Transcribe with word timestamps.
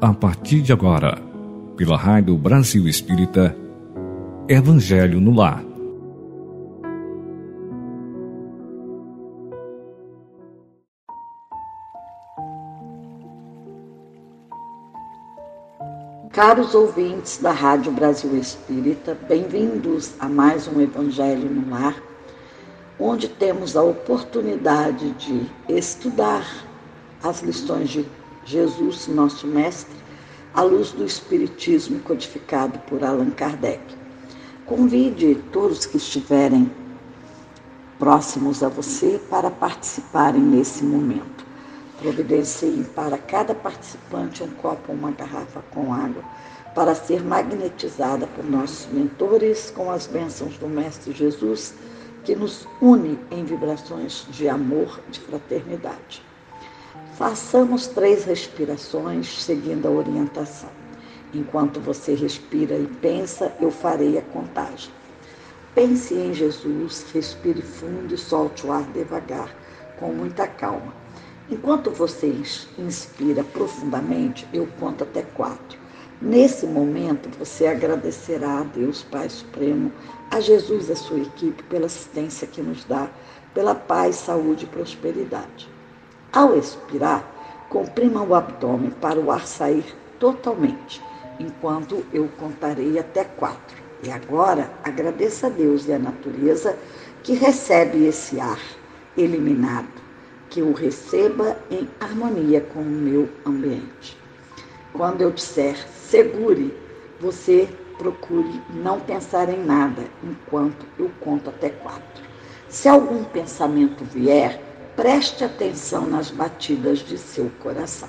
a 0.00 0.12
partir 0.12 0.60
de 0.60 0.72
agora, 0.72 1.18
pela 1.74 1.96
Rádio 1.96 2.36
Brasil 2.36 2.86
Espírita, 2.86 3.56
Evangelho 4.46 5.20
no 5.20 5.34
Lar. 5.34 5.64
Caros 16.30 16.74
ouvintes 16.74 17.38
da 17.38 17.50
Rádio 17.50 17.90
Brasil 17.90 18.36
Espírita, 18.36 19.16
bem-vindos 19.26 20.12
a 20.20 20.28
mais 20.28 20.68
um 20.68 20.78
Evangelho 20.78 21.48
no 21.48 21.70
Lar, 21.70 21.96
onde 23.00 23.28
temos 23.28 23.74
a 23.74 23.82
oportunidade 23.82 25.10
de 25.12 25.46
estudar 25.70 26.46
as 27.22 27.40
lições 27.40 27.88
de 27.88 28.04
Jesus, 28.46 29.08
nosso 29.08 29.44
Mestre, 29.46 29.96
à 30.54 30.62
luz 30.62 30.92
do 30.92 31.04
Espiritismo 31.04 31.98
codificado 32.00 32.78
por 32.88 33.02
Allan 33.02 33.30
Kardec. 33.30 33.82
Convide 34.64 35.34
todos 35.52 35.84
que 35.84 35.96
estiverem 35.96 36.70
próximos 37.98 38.62
a 38.62 38.68
você 38.68 39.20
para 39.28 39.50
participarem 39.50 40.40
nesse 40.40 40.84
momento. 40.84 41.44
Providenciem 41.98 42.84
para 42.94 43.18
cada 43.18 43.54
participante 43.54 44.44
um 44.44 44.50
copo 44.50 44.92
ou 44.92 44.94
uma 44.94 45.10
garrafa 45.10 45.62
com 45.72 45.92
água 45.92 46.22
para 46.74 46.94
ser 46.94 47.24
magnetizada 47.24 48.28
por 48.28 48.44
nossos 48.44 48.86
mentores 48.92 49.72
com 49.74 49.90
as 49.90 50.06
bênçãos 50.06 50.56
do 50.58 50.68
Mestre 50.68 51.12
Jesus, 51.12 51.74
que 52.22 52.36
nos 52.36 52.68
une 52.80 53.18
em 53.30 53.44
vibrações 53.44 54.26
de 54.30 54.48
amor, 54.48 55.00
de 55.10 55.18
fraternidade. 55.18 56.22
Façamos 57.16 57.86
três 57.86 58.26
respirações 58.26 59.42
seguindo 59.42 59.88
a 59.88 59.90
orientação. 59.90 60.68
Enquanto 61.32 61.80
você 61.80 62.14
respira 62.14 62.76
e 62.76 62.86
pensa, 63.00 63.50
eu 63.58 63.70
farei 63.70 64.18
a 64.18 64.22
contagem. 64.22 64.92
Pense 65.74 66.12
em 66.12 66.34
Jesus, 66.34 67.06
respire 67.14 67.62
fundo 67.62 68.14
e 68.14 68.18
solte 68.18 68.66
o 68.66 68.72
ar 68.72 68.84
devagar, 68.92 69.48
com 69.98 70.12
muita 70.12 70.46
calma. 70.46 70.92
Enquanto 71.50 71.90
você 71.90 72.30
inspira 72.78 73.42
profundamente, 73.42 74.46
eu 74.52 74.68
conto 74.78 75.04
até 75.04 75.22
quatro. 75.22 75.78
Nesse 76.20 76.66
momento, 76.66 77.30
você 77.38 77.66
agradecerá 77.66 78.58
a 78.60 78.64
Deus 78.64 79.02
Pai 79.04 79.30
Supremo, 79.30 79.90
a 80.30 80.38
Jesus 80.38 80.90
e 80.90 80.92
a 80.92 80.96
sua 80.96 81.20
equipe 81.20 81.62
pela 81.62 81.86
assistência 81.86 82.46
que 82.46 82.60
nos 82.60 82.84
dá, 82.84 83.08
pela 83.54 83.74
paz, 83.74 84.16
saúde 84.16 84.66
e 84.66 84.68
prosperidade. 84.68 85.75
Ao 86.32 86.56
expirar, 86.56 87.24
comprima 87.68 88.22
o 88.22 88.34
abdômen 88.34 88.90
para 88.90 89.18
o 89.18 89.30
ar 89.30 89.46
sair 89.46 89.84
totalmente, 90.18 91.02
enquanto 91.38 92.04
eu 92.12 92.28
contarei 92.38 92.98
até 92.98 93.24
quatro. 93.24 93.76
E 94.02 94.10
agora 94.10 94.70
agradeça 94.84 95.46
a 95.46 95.50
Deus 95.50 95.86
e 95.86 95.92
a 95.92 95.98
natureza 95.98 96.76
que 97.22 97.34
recebe 97.34 98.06
esse 98.06 98.38
ar 98.38 98.60
eliminado, 99.16 99.88
que 100.50 100.62
o 100.62 100.72
receba 100.72 101.56
em 101.70 101.88
harmonia 101.98 102.60
com 102.60 102.80
o 102.80 102.84
meu 102.84 103.28
ambiente. 103.44 104.16
Quando 104.92 105.22
eu 105.22 105.30
disser 105.30 105.76
segure, 105.88 106.72
você 107.18 107.68
procure 107.98 108.62
não 108.70 109.00
pensar 109.00 109.48
em 109.48 109.64
nada 109.64 110.04
enquanto 110.22 110.86
eu 110.98 111.10
conto 111.20 111.50
até 111.50 111.70
quatro. 111.70 112.24
Se 112.68 112.88
algum 112.88 113.24
pensamento 113.24 114.04
vier, 114.04 114.60
preste 114.96 115.44
atenção 115.44 116.06
nas 116.06 116.30
batidas 116.30 117.00
de 117.00 117.18
seu 117.18 117.50
coração. 117.60 118.08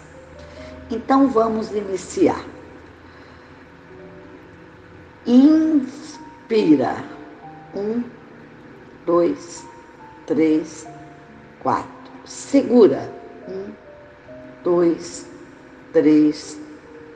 Então 0.89 1.27
vamos 1.27 1.71
iniciar. 1.71 2.43
Inspira. 5.25 7.03
Um, 7.75 8.01
dois, 9.05 9.65
três, 10.25 10.87
quatro. 11.59 11.91
Segura. 12.23 13.11
Um, 13.49 13.71
dois, 14.63 15.27
três, 15.91 16.57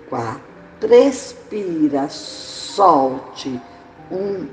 quatro. 0.09 0.43
Respira. 0.85 2.09
Solte. 2.09 3.59
Um, 4.11 4.47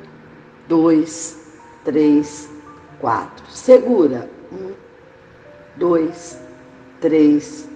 dois, 0.69 1.37
três, 1.85 2.49
quatro. 3.01 3.45
Segura. 3.51 4.31
Um, 4.53 4.88
dois, 5.79 6.39
três, 7.01 7.69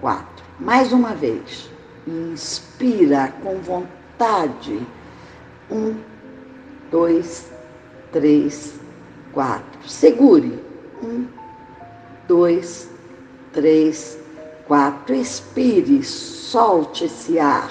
quatro. 0.00 0.44
Mais 0.60 0.92
uma 0.92 1.14
vez. 1.14 1.70
Inspira 2.06 3.32
com 3.42 3.56
vontade. 3.58 4.86
Um, 5.70 5.96
dois, 6.90 7.50
três, 8.12 8.78
quatro. 9.32 9.88
Segure. 9.88 10.62
Um, 11.02 11.26
dois, 12.28 12.88
três, 13.52 14.18
quatro. 14.66 15.14
Expire, 15.14 16.04
solte 16.04 17.06
esse 17.06 17.38
ar. 17.38 17.70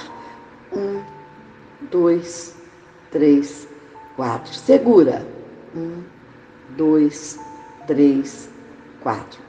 Um, 0.76 1.02
dois, 1.90 2.56
três, 3.12 3.68
quatro. 4.16 4.54
Segura. 4.54 5.26
Um, 5.74 6.04
dois, 6.76 7.40
três, 7.88 8.34
quatro. 8.44 8.55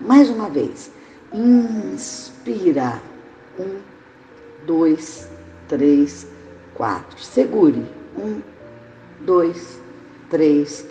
Mais 0.00 0.28
uma 0.28 0.50
vez. 0.50 0.92
Inspira. 1.32 3.00
Um, 3.58 3.78
dois, 4.66 5.26
três, 5.66 6.26
quatro. 6.74 7.18
Segure. 7.18 7.82
Um, 8.18 8.42
dois, 9.22 9.80
três, 10.28 10.86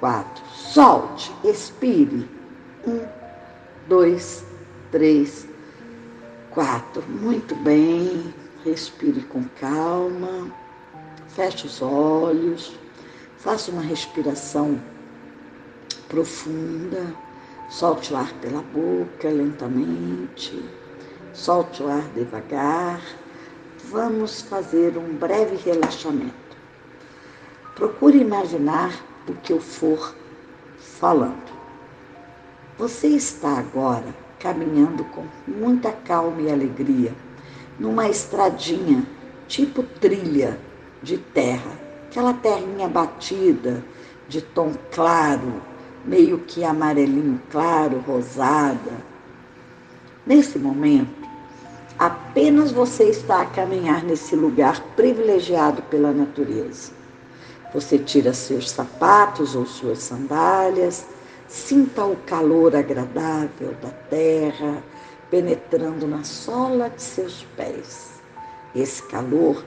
quatro. 0.00 0.44
Solte. 0.52 1.32
Expire. 1.44 2.28
Um, 2.84 3.06
dois, 3.88 4.44
três, 4.90 5.46
quatro. 6.50 7.04
Muito 7.08 7.54
bem. 7.54 8.34
Respire 8.64 9.20
com 9.22 9.44
calma. 9.60 10.50
Feche 11.28 11.66
os 11.66 11.80
olhos. 11.80 12.76
Faça 13.36 13.70
uma 13.70 13.82
respiração 13.82 14.80
profunda. 16.08 17.27
Solte 17.68 18.14
o 18.14 18.16
ar 18.16 18.32
pela 18.40 18.62
boca 18.62 19.28
lentamente, 19.28 20.58
solte 21.34 21.82
o 21.82 21.88
ar 21.88 22.02
devagar. 22.14 23.02
Vamos 23.90 24.40
fazer 24.40 24.96
um 24.96 25.14
breve 25.14 25.56
relaxamento. 25.56 26.56
Procure 27.74 28.18
imaginar 28.18 28.90
o 29.28 29.34
que 29.34 29.52
eu 29.52 29.60
for 29.60 30.14
falando. 30.78 31.58
Você 32.78 33.08
está 33.08 33.58
agora 33.58 34.14
caminhando 34.38 35.04
com 35.04 35.26
muita 35.46 35.92
calma 35.92 36.40
e 36.40 36.50
alegria, 36.50 37.14
numa 37.78 38.08
estradinha 38.08 39.04
tipo 39.46 39.82
trilha 39.82 40.58
de 41.02 41.18
terra, 41.18 41.72
aquela 42.08 42.32
terrinha 42.32 42.88
batida, 42.88 43.84
de 44.26 44.40
tom 44.40 44.72
claro, 44.90 45.60
meio 46.04 46.38
que 46.38 46.64
amarelinho 46.64 47.40
claro, 47.50 48.02
rosada. 48.06 48.92
Nesse 50.26 50.58
momento, 50.58 51.28
apenas 51.98 52.70
você 52.72 53.04
está 53.04 53.42
a 53.42 53.46
caminhar 53.46 54.04
nesse 54.04 54.36
lugar 54.36 54.80
privilegiado 54.94 55.82
pela 55.82 56.12
natureza. 56.12 56.92
Você 57.74 57.98
tira 57.98 58.32
seus 58.32 58.70
sapatos 58.70 59.54
ou 59.54 59.66
suas 59.66 59.98
sandálias, 59.98 61.06
sinta 61.46 62.04
o 62.04 62.16
calor 62.16 62.74
agradável 62.74 63.74
da 63.82 63.90
terra 64.10 64.82
penetrando 65.30 66.06
na 66.06 66.24
sola 66.24 66.88
de 66.88 67.02
seus 67.02 67.46
pés. 67.56 68.08
Esse 68.74 69.02
calor, 69.04 69.64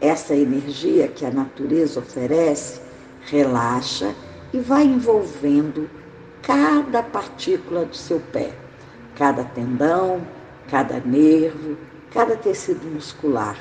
essa 0.00 0.34
energia 0.34 1.08
que 1.08 1.24
a 1.24 1.30
natureza 1.30 2.00
oferece, 2.00 2.80
relaxa 3.22 4.14
e 4.54 4.60
vai 4.60 4.84
envolvendo 4.84 5.90
cada 6.40 7.02
partícula 7.02 7.84
do 7.84 7.96
seu 7.96 8.20
pé, 8.32 8.52
cada 9.16 9.42
tendão, 9.42 10.24
cada 10.70 11.00
nervo, 11.00 11.76
cada 12.12 12.36
tecido 12.36 12.86
muscular. 12.86 13.58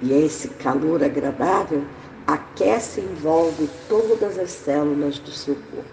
E 0.00 0.10
esse 0.10 0.48
calor 0.48 1.04
agradável 1.04 1.84
aquece 2.26 3.02
e 3.02 3.04
envolve 3.04 3.68
todas 3.90 4.38
as 4.38 4.50
células 4.50 5.18
do 5.18 5.30
seu 5.30 5.54
corpo. 5.54 5.90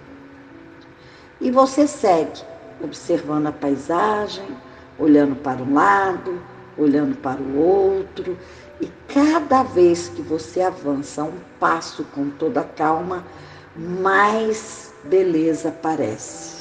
E 1.41 1.51
você 1.51 1.85
segue, 1.85 2.41
observando 2.81 3.47
a 3.47 3.51
paisagem, 3.51 4.55
olhando 4.97 5.35
para 5.35 5.61
um 5.61 5.73
lado, 5.73 6.41
olhando 6.77 7.17
para 7.17 7.41
o 7.41 7.57
outro, 7.57 8.37
e 8.79 8.89
cada 9.13 9.63
vez 9.63 10.07
que 10.07 10.21
você 10.21 10.61
avança 10.61 11.25
um 11.25 11.39
passo 11.59 12.05
com 12.15 12.29
toda 12.29 12.63
calma, 12.63 13.25
mais 13.79 14.93
beleza 15.05 15.69
aparece. 15.69 16.59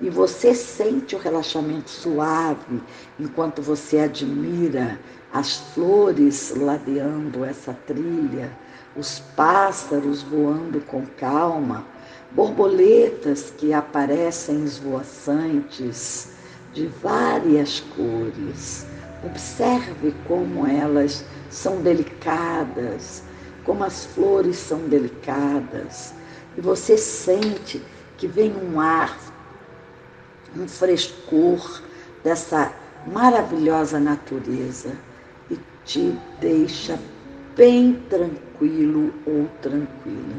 e 0.00 0.10
você 0.10 0.52
sente 0.54 1.14
o 1.14 1.18
relaxamento 1.18 1.88
suave 1.88 2.82
enquanto 3.20 3.62
você 3.62 4.00
admira 4.00 4.98
as 5.32 5.58
flores 5.74 6.52
ladeando 6.56 7.44
essa 7.44 7.72
trilha, 7.86 8.50
os 8.96 9.20
pássaros 9.36 10.22
voando 10.22 10.80
com 10.82 11.06
calma, 11.18 11.86
borboletas 12.32 13.52
que 13.56 13.72
aparecem 13.72 14.64
esvoaçantes 14.64 16.30
de 16.74 16.86
várias 16.86 17.80
cores. 17.96 18.84
Observe 19.24 20.12
como 20.26 20.66
elas 20.66 21.24
são 21.48 21.80
delicadas, 21.80 23.22
como 23.64 23.84
as 23.84 24.04
flores 24.06 24.56
são 24.56 24.88
delicadas. 24.88 26.14
E 26.56 26.60
você 26.60 26.96
sente 26.98 27.82
que 28.16 28.26
vem 28.26 28.52
um 28.54 28.80
ar 28.80 29.18
um 30.56 30.68
frescor 30.68 31.82
dessa 32.22 32.72
maravilhosa 33.06 33.98
natureza 33.98 34.96
e 35.50 35.58
te 35.84 36.16
deixa 36.40 36.98
bem 37.56 37.94
tranquilo 38.08 39.12
ou 39.26 39.48
tranquila. 39.60 40.36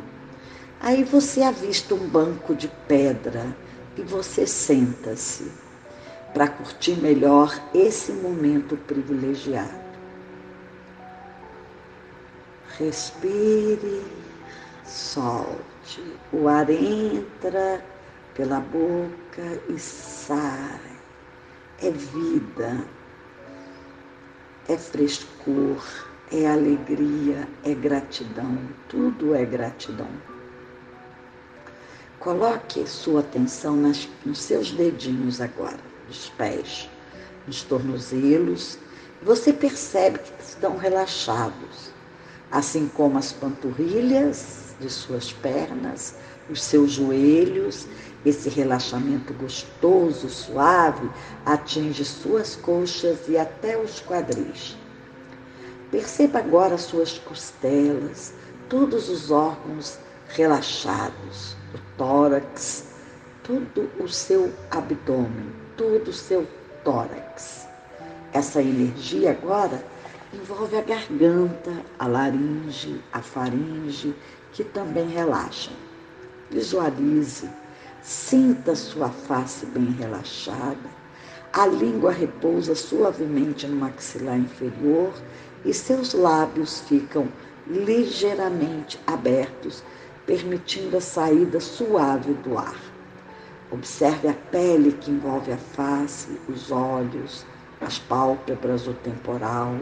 Aí 0.79 1.03
você 1.03 1.41
avista 1.41 1.95
um 1.95 2.07
banco 2.07 2.55
de 2.55 2.67
pedra 2.87 3.55
e 3.97 4.01
você 4.01 4.45
senta-se 4.45 5.51
para 6.33 6.47
curtir 6.47 6.93
melhor 6.93 7.57
esse 7.73 8.11
momento 8.11 8.75
privilegiado. 8.75 9.82
Respire, 12.79 14.03
solte. 14.83 16.01
O 16.31 16.47
ar 16.47 16.69
entra 16.71 17.83
pela 18.33 18.59
boca 18.59 19.61
e 19.69 19.77
sai. 19.77 20.79
É 21.79 21.91
vida, 21.91 22.83
é 24.67 24.77
frescor, 24.77 25.83
é 26.31 26.47
alegria, 26.47 27.47
é 27.63 27.75
gratidão, 27.75 28.57
tudo 28.89 29.35
é 29.35 29.45
gratidão. 29.45 30.09
Coloque 32.19 32.87
sua 32.87 33.19
atenção 33.19 33.75
nas, 33.75 34.09
nos 34.25 34.39
seus 34.39 34.71
dedinhos 34.71 35.41
agora, 35.41 35.79
nos 36.07 36.29
pés, 36.29 36.89
nos 37.45 37.61
tornozelos. 37.61 38.79
Você 39.21 39.53
percebe 39.53 40.17
que 40.17 40.41
estão 40.41 40.77
relaxados, 40.77 41.92
assim 42.53 42.89
como 42.95 43.17
as 43.17 43.33
panturrilhas 43.33 44.75
de 44.79 44.89
suas 44.89 45.33
pernas, 45.33 46.15
os 46.49 46.61
seus 46.61 46.91
joelhos 46.91 47.87
esse 48.25 48.49
relaxamento 48.49 49.33
gostoso, 49.33 50.29
suave, 50.29 51.09
atinge 51.45 52.05
suas 52.05 52.55
coxas 52.55 53.27
e 53.27 53.37
até 53.37 53.77
os 53.77 53.99
quadris. 54.01 54.77
Perceba 55.91 56.39
agora 56.39 56.77
suas 56.77 57.19
costelas, 57.19 58.33
todos 58.69 59.09
os 59.09 59.29
órgãos 59.29 59.99
relaxados, 60.29 61.55
o 61.73 61.97
tórax, 61.97 62.85
todo 63.43 63.89
o 63.99 64.07
seu 64.07 64.51
abdômen, 64.71 65.51
todo 65.75 66.07
o 66.07 66.13
seu 66.13 66.47
tórax. 66.83 67.67
Essa 68.31 68.61
energia 68.61 69.31
agora 69.31 69.83
envolve 70.33 70.75
a 70.75 70.81
garganta, 70.81 71.71
a 71.99 72.07
laringe, 72.07 73.01
a 73.11 73.21
faringe, 73.21 74.13
que 74.51 74.63
também 74.63 75.07
relaxam. 75.07 75.73
Visualize 76.49 77.49
Sinta 78.03 78.75
sua 78.75 79.07
face 79.07 79.65
bem 79.67 79.91
relaxada. 79.91 80.89
A 81.53 81.65
língua 81.65 82.11
repousa 82.11 82.75
suavemente 82.75 83.65
no 83.65 83.77
maxilar 83.77 84.37
inferior 84.37 85.13
e 85.63 85.73
seus 85.73 86.13
lábios 86.13 86.81
ficam 86.81 87.29
ligeiramente 87.65 88.99
abertos, 89.07 89.81
permitindo 90.25 90.97
a 90.97 91.01
saída 91.01 91.61
suave 91.61 92.33
do 92.33 92.57
ar. 92.57 92.75
Observe 93.71 94.27
a 94.27 94.33
pele 94.33 94.91
que 94.91 95.09
envolve 95.09 95.53
a 95.53 95.57
face, 95.57 96.37
os 96.49 96.71
olhos, 96.71 97.45
as 97.79 97.99
pálpebras, 97.99 98.85
o 98.85 98.93
temporal, 98.95 99.77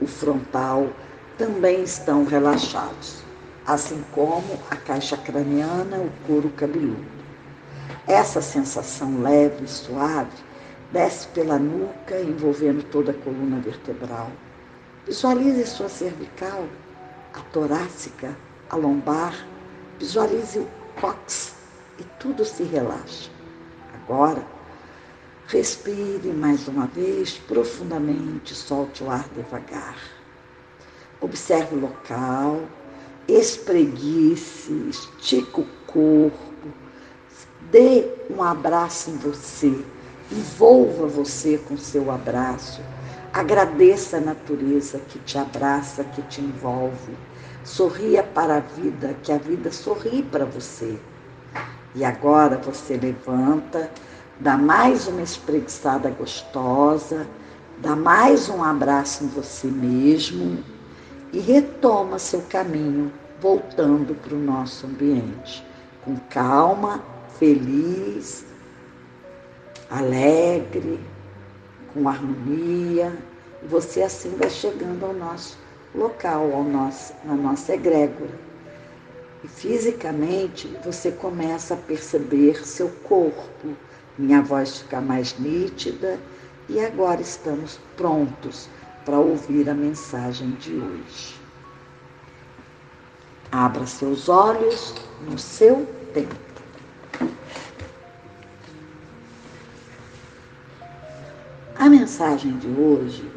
o 0.00 0.06
frontal 0.06 0.88
também 1.36 1.82
estão 1.82 2.24
relaxados, 2.24 3.22
assim 3.66 4.04
como 4.12 4.58
a 4.70 4.76
caixa 4.76 5.16
craniana, 5.16 5.98
o 5.98 6.10
couro 6.26 6.50
cabeludo. 6.50 7.20
Essa 8.06 8.40
sensação 8.40 9.20
leve 9.20 9.64
e 9.64 9.68
suave 9.68 10.30
desce 10.92 11.28
pela 11.28 11.58
nuca, 11.58 12.20
envolvendo 12.20 12.82
toda 12.90 13.12
a 13.12 13.14
coluna 13.14 13.60
vertebral. 13.60 14.30
Visualize 15.06 15.66
sua 15.66 15.88
cervical, 15.88 16.64
a 17.34 17.40
torácica, 17.52 18.36
a 18.68 18.76
lombar. 18.76 19.34
Visualize 19.98 20.58
o 20.58 20.68
cóccix 21.00 21.54
e 21.98 22.04
tudo 22.18 22.44
se 22.44 22.62
relaxa. 22.64 23.30
Agora, 23.94 24.42
respire 25.50 26.32
mais 26.32 26.66
uma 26.68 26.86
vez 26.86 27.38
profundamente, 27.46 28.54
solte 28.54 29.02
o 29.02 29.10
ar 29.10 29.28
devagar. 29.34 29.96
Observe 31.20 31.76
o 31.76 31.80
local, 31.80 32.62
espreguice, 33.28 34.72
estica 34.88 35.60
o 35.60 35.66
corpo 35.86 36.50
Dê 37.70 38.04
um 38.28 38.42
abraço 38.42 39.10
em 39.10 39.16
você. 39.16 39.72
Envolva 40.32 41.06
você 41.06 41.56
com 41.56 41.76
seu 41.76 42.10
abraço. 42.10 42.80
Agradeça 43.32 44.16
a 44.16 44.20
natureza 44.20 44.98
que 45.08 45.20
te 45.20 45.38
abraça, 45.38 46.02
que 46.02 46.20
te 46.22 46.40
envolve. 46.40 47.14
Sorria 47.62 48.24
para 48.24 48.56
a 48.56 48.60
vida, 48.60 49.14
que 49.22 49.30
a 49.30 49.38
vida 49.38 49.70
sorri 49.70 50.20
para 50.20 50.44
você. 50.44 50.98
E 51.94 52.04
agora 52.04 52.56
você 52.56 52.96
levanta, 52.96 53.88
dá 54.40 54.56
mais 54.56 55.06
uma 55.06 55.22
espreguiçada 55.22 56.10
gostosa, 56.10 57.26
dá 57.78 57.94
mais 57.94 58.48
um 58.48 58.64
abraço 58.64 59.24
em 59.24 59.28
você 59.28 59.66
mesmo 59.66 60.64
e 61.32 61.38
retoma 61.38 62.18
seu 62.18 62.40
caminho, 62.48 63.12
voltando 63.40 64.14
para 64.14 64.34
o 64.34 64.38
nosso 64.38 64.86
ambiente. 64.86 65.64
Com 66.04 66.16
calma 66.30 67.02
feliz, 67.38 68.44
alegre, 69.90 70.98
com 71.92 72.08
harmonia. 72.08 73.12
E 73.62 73.66
você 73.66 74.02
assim 74.02 74.34
vai 74.36 74.48
chegando 74.48 75.04
ao 75.04 75.12
nosso 75.12 75.58
local, 75.94 76.50
ao 76.52 76.64
nosso, 76.64 77.12
na 77.24 77.34
nossa 77.34 77.74
egrégora. 77.74 78.38
E 79.44 79.48
fisicamente 79.48 80.66
você 80.82 81.10
começa 81.10 81.74
a 81.74 81.76
perceber 81.76 82.66
seu 82.66 82.88
corpo, 83.04 83.76
minha 84.20 84.42
voz 84.42 84.80
fica 84.80 85.00
mais 85.00 85.34
nítida 85.38 86.20
e 86.68 86.78
agora 86.78 87.22
estamos 87.22 87.80
prontos 87.96 88.68
para 89.04 89.18
ouvir 89.18 89.68
a 89.68 89.74
mensagem 89.74 90.50
de 90.60 90.74
hoje. 90.74 91.40
Abra 93.50 93.86
seus 93.86 94.28
olhos 94.28 94.94
no 95.28 95.38
seu 95.38 95.86
tempo. 96.12 96.36
A 101.76 101.88
mensagem 101.88 102.58
de 102.58 102.68
hoje 102.68 103.28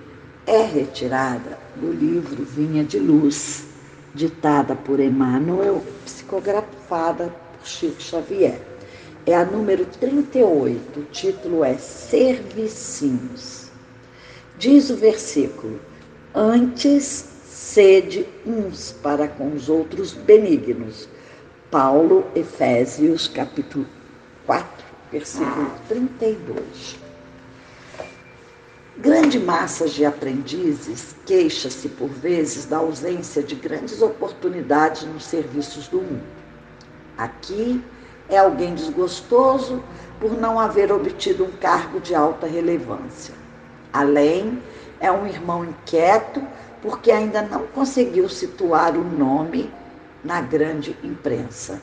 é 0.46 0.62
retirada 0.64 1.58
do 1.78 1.94
livro 1.94 2.44
Vinha 2.44 2.84
de 2.84 3.00
Luz, 3.00 3.66
ditada 4.14 4.76
por 4.76 5.00
Emmanuel, 5.00 5.82
psicografada 6.04 7.34
por 7.58 7.66
Chico 7.66 8.02
Xavier. 8.02 8.73
É 9.26 9.34
a 9.34 9.46
número 9.46 9.86
38, 9.86 11.00
o 11.00 11.04
título 11.06 11.64
é 11.64 11.78
Servicinhos. 11.78 13.72
Diz 14.58 14.90
o 14.90 14.98
versículo: 14.98 15.80
Antes 16.36 17.26
sede 17.46 18.28
uns 18.46 18.92
para 19.02 19.30
com 19.30 19.54
os 19.54 19.70
outros 19.70 20.12
benignos. 20.12 21.08
Paulo, 21.72 22.26
Efésios, 22.36 23.30
capítulo 23.30 23.86
4, 24.46 24.68
versículo 25.10 25.72
32. 25.88 27.00
Grande 28.98 29.40
massa 29.40 29.88
de 29.88 30.04
aprendizes 30.04 31.16
queixa-se 31.26 31.88
por 31.88 32.10
vezes 32.10 32.66
da 32.66 32.80
ausência 32.80 33.42
de 33.42 33.56
grandes 33.56 34.02
oportunidades 34.02 35.04
nos 35.04 35.24
serviços 35.24 35.88
do 35.88 36.02
mundo. 36.02 36.44
Aqui 37.18 37.82
é 38.30 38.38
alguém 38.38 38.74
desgostoso 38.74 39.84
por 40.20 40.32
não 40.32 40.60
haver 40.60 40.92
obtido 40.92 41.44
um 41.46 41.52
cargo 41.52 42.00
de 42.00 42.16
alta 42.16 42.48
relevância. 42.48 43.34
Além, 43.92 44.62
é 45.00 45.12
um 45.12 45.28
irmão 45.28 45.66
inquieto 45.66 46.42
porque 46.82 47.12
ainda 47.12 47.42
não 47.42 47.68
conseguiu 47.68 48.28
situar 48.28 48.96
o 48.98 49.04
nome 49.04 49.72
na 50.24 50.42
grande 50.42 50.98
imprensa. 51.04 51.82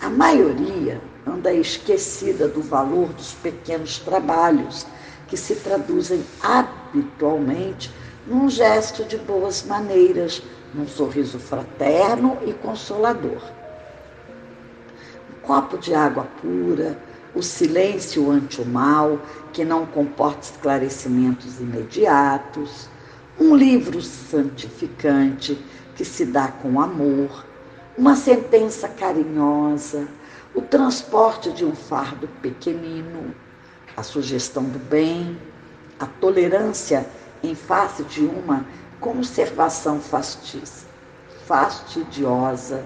A 0.00 0.10
maioria 0.10 1.00
anda 1.26 1.52
esquecida 1.52 2.46
do 2.46 2.62
valor 2.62 3.08
dos 3.08 3.32
pequenos 3.32 3.98
trabalhos 3.98 4.86
que 5.28 5.36
se 5.36 5.54
traduzem 5.56 6.22
habitualmente 6.42 7.90
num 8.26 8.48
gesto 8.48 9.04
de 9.04 9.16
boas 9.16 9.62
maneiras, 9.62 10.42
num 10.74 10.86
sorriso 10.86 11.38
fraterno 11.38 12.36
e 12.46 12.52
consolador. 12.52 13.40
Copo 15.46 15.76
de 15.76 15.94
água 15.94 16.26
pura, 16.40 16.98
o 17.34 17.42
silêncio 17.42 18.30
ante 18.30 18.60
o 18.62 18.64
mal, 18.64 19.18
que 19.52 19.64
não 19.64 19.84
comporta 19.84 20.40
esclarecimentos 20.40 21.60
imediatos, 21.60 22.88
um 23.38 23.54
livro 23.54 24.00
santificante 24.00 25.62
que 25.96 26.04
se 26.04 26.24
dá 26.24 26.48
com 26.48 26.80
amor, 26.80 27.44
uma 27.96 28.16
sentença 28.16 28.88
carinhosa, 28.88 30.08
o 30.54 30.62
transporte 30.62 31.50
de 31.50 31.64
um 31.64 31.74
fardo 31.74 32.28
pequenino, 32.40 33.34
a 33.96 34.02
sugestão 34.02 34.64
do 34.64 34.78
bem, 34.78 35.38
a 35.98 36.06
tolerância 36.06 37.06
em 37.42 37.54
face 37.54 38.02
de 38.04 38.24
uma 38.24 38.64
conservação 38.98 40.00
fastidiosa, 41.46 42.84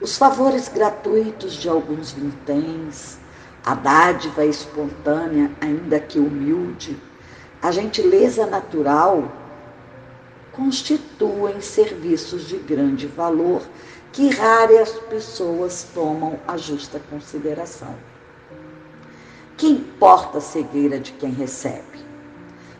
os 0.00 0.18
favores 0.18 0.68
gratuitos 0.68 1.54
de 1.54 1.68
alguns 1.68 2.12
vinténs, 2.12 3.18
a 3.64 3.74
dádiva 3.74 4.44
espontânea, 4.44 5.50
ainda 5.60 5.98
que 5.98 6.18
humilde, 6.18 6.96
a 7.62 7.70
gentileza 7.70 8.46
natural 8.46 9.32
constituem 10.52 11.60
serviços 11.60 12.46
de 12.46 12.56
grande 12.58 13.06
valor 13.06 13.62
que 14.12 14.28
raras 14.30 14.92
pessoas 15.10 15.86
tomam 15.92 16.38
a 16.46 16.56
justa 16.56 17.00
consideração. 17.10 17.94
Que 19.56 19.66
importa 19.66 20.38
a 20.38 20.40
cegueira 20.40 20.98
de 20.98 21.12
quem 21.12 21.30
recebe? 21.30 22.06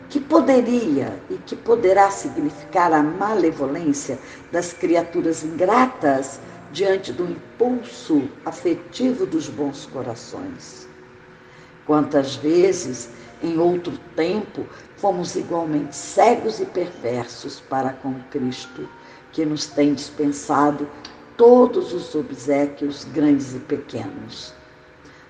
Que 0.09 0.19
poderia 0.19 1.19
e 1.29 1.35
que 1.35 1.55
poderá 1.55 2.09
significar 2.09 2.93
a 2.93 3.03
malevolência 3.03 4.17
das 4.51 4.73
criaturas 4.73 5.43
ingratas 5.43 6.39
diante 6.77 7.11
do 7.11 7.23
impulso 7.23 8.29
afetivo 8.45 9.25
dos 9.25 9.49
bons 9.49 9.87
corações? 9.87 10.87
Quantas 11.87 12.35
vezes, 12.35 13.09
em 13.41 13.57
outro 13.57 13.97
tempo, 14.15 14.63
fomos 14.95 15.35
igualmente 15.35 15.95
cegos 15.95 16.59
e 16.59 16.67
perversos 16.67 17.59
para 17.61 17.93
com 17.93 18.13
Cristo, 18.29 18.87
que 19.31 19.43
nos 19.43 19.65
tem 19.65 19.95
dispensado 19.95 20.87
todos 21.35 21.93
os 21.93 22.13
obsequios 22.13 23.05
grandes 23.05 23.55
e 23.55 23.59
pequenos. 23.59 24.53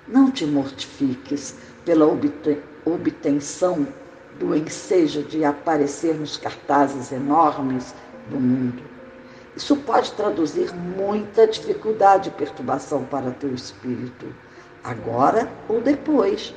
Não 0.06 0.30
te 0.30 0.46
mortifiques 0.46 1.56
pela 1.86 2.08
obtenção 2.86 3.88
do 4.38 4.54
ensejo 4.54 5.24
de 5.24 5.46
aparecer 5.46 6.13
nos 6.16 6.36
cartazes 6.36 7.13
enormes 7.13 7.96
do 8.30 8.38
mundo. 8.38 8.97
Isso 9.57 9.75
pode 9.75 10.11
traduzir 10.11 10.71
muita 10.71 11.47
dificuldade 11.47 12.29
e 12.29 12.31
perturbação 12.31 13.03
para 13.05 13.31
teu 13.31 13.51
espírito, 13.55 14.27
agora 14.83 15.49
ou 15.67 15.81
depois. 15.81 16.53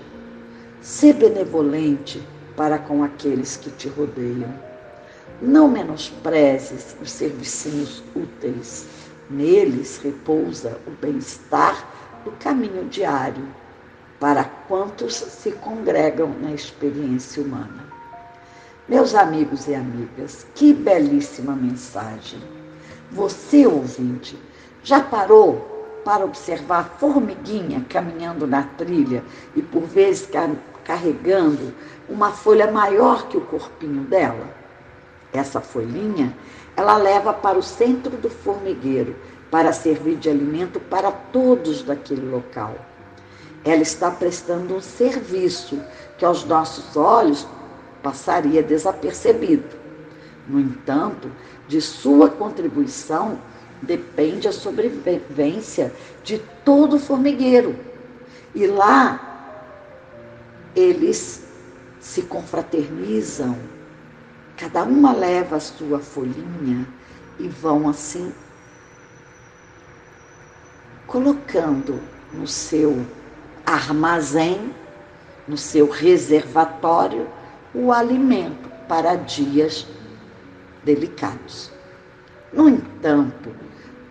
Sê 0.83 1.11
benevolente 1.11 2.23
para 2.55 2.79
com 2.79 3.03
aqueles 3.03 3.57
que 3.57 3.71
te 3.71 3.89
rodeiam. 3.89 4.53
Não 5.41 5.67
menosprezes 5.67 6.95
os 7.01 7.11
serviços 7.11 8.03
úteis 8.15 8.87
Neles 9.31 9.99
repousa 10.03 10.79
o 10.87 10.91
bem-estar 10.91 11.89
do 12.23 12.33
caminho 12.33 12.85
diário 12.87 13.49
para 14.19 14.45
quantos 14.45 15.15
se 15.15 15.53
congregam 15.53 16.35
na 16.43 16.53
experiência 16.53 17.43
humana. 17.43 17.87
Meus 18.87 19.15
amigos 19.15 19.69
e 19.69 19.75
amigas, 19.75 20.45
que 20.55 20.75
belíssima 20.75 21.57
mensagem! 21.57 22.60
Você, 23.13 23.67
ouvinte, 23.67 24.39
já 24.83 25.01
parou 25.01 26.01
para 26.05 26.25
observar 26.25 26.81
a 26.81 26.99
formiguinha 26.99 27.85
caminhando 27.89 28.47
na 28.47 28.63
trilha 28.63 29.25
e 29.55 29.63
por 29.63 29.83
vezes 29.83 30.29
carregando 30.85 31.75
uma 32.09 32.31
folha 32.31 32.71
maior 32.71 33.27
que 33.29 33.37
o 33.37 33.43
corpinho 33.43 34.05
dela? 34.05 34.49
Essa 35.33 35.61
folhinha 35.61 36.35
ela 36.77 36.97
leva 36.97 37.33
para 37.33 37.59
o 37.59 37.63
centro 37.63 38.17
do 38.17 38.31
formigueiro 38.31 39.17
para 39.51 39.73
servir 39.73 40.17
de 40.17 40.31
alimento 40.31 40.79
para 40.79 41.11
todos 41.11 41.83
daquele 41.83 42.31
local. 42.31 42.75
Ela 43.65 43.83
está 43.83 44.11
prestando 44.11 44.75
um 44.75 44.81
serviço 44.81 45.79
que 46.17 46.25
aos 46.25 46.45
nossos 46.45 46.97
olhos 46.97 47.47
passaria 48.03 48.63
desapercebido. 48.63 49.77
No 50.49 50.59
entanto, 50.59 51.31
de 51.71 51.81
sua 51.81 52.29
contribuição 52.29 53.39
depende 53.81 54.47
a 54.47 54.53
sobrevivência 54.53 55.91
de 56.23 56.39
todo 56.65 56.99
formigueiro. 56.99 57.75
E 58.55 58.67
lá 58.67 59.29
eles 60.75 61.45
se 62.01 62.23
confraternizam, 62.23 63.57
Cada 64.61 64.83
uma 64.83 65.15
leva 65.15 65.57
a 65.57 65.61
sua 65.61 66.01
folhinha 66.01 66.87
e 67.39 67.49
vão 67.49 67.89
assim 67.89 68.31
colocando 71.07 71.99
no 72.31 72.47
seu 72.47 73.03
armazém, 73.65 74.75
no 75.49 75.57
seu 75.57 75.89
reservatório, 75.89 77.27
o 77.75 77.91
alimento 77.91 78.69
para 78.87 79.15
dias 79.15 79.87
delicados. 80.85 81.71
No 82.53 82.69
entanto, 82.69 83.51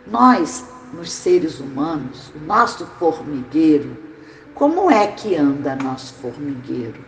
nós, 0.07 0.65
nos 0.93 1.11
seres 1.11 1.59
humanos, 1.59 2.31
o 2.35 2.39
nosso 2.45 2.85
formigueiro, 2.97 3.97
como 4.55 4.89
é 4.89 5.07
que 5.07 5.35
anda 5.35 5.75
nosso 5.75 6.13
formigueiro? 6.15 7.03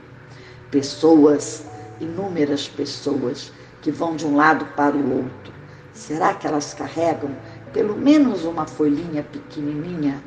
Pessoas 0.70 1.66
inúmeras 2.02 2.68
pessoas 2.68 3.52
que 3.82 3.92
vão 3.92 4.16
de 4.16 4.26
um 4.26 4.36
lado 4.36 4.66
para 4.76 4.96
o 4.96 5.18
outro. 5.18 5.54
Será 5.94 6.34
que 6.34 6.48
elas 6.48 6.74
carregam 6.74 7.36
pelo 7.74 7.96
menos 7.96 8.44
uma 8.44 8.66
folhinha 8.66 9.24
pequenininha 9.24 10.22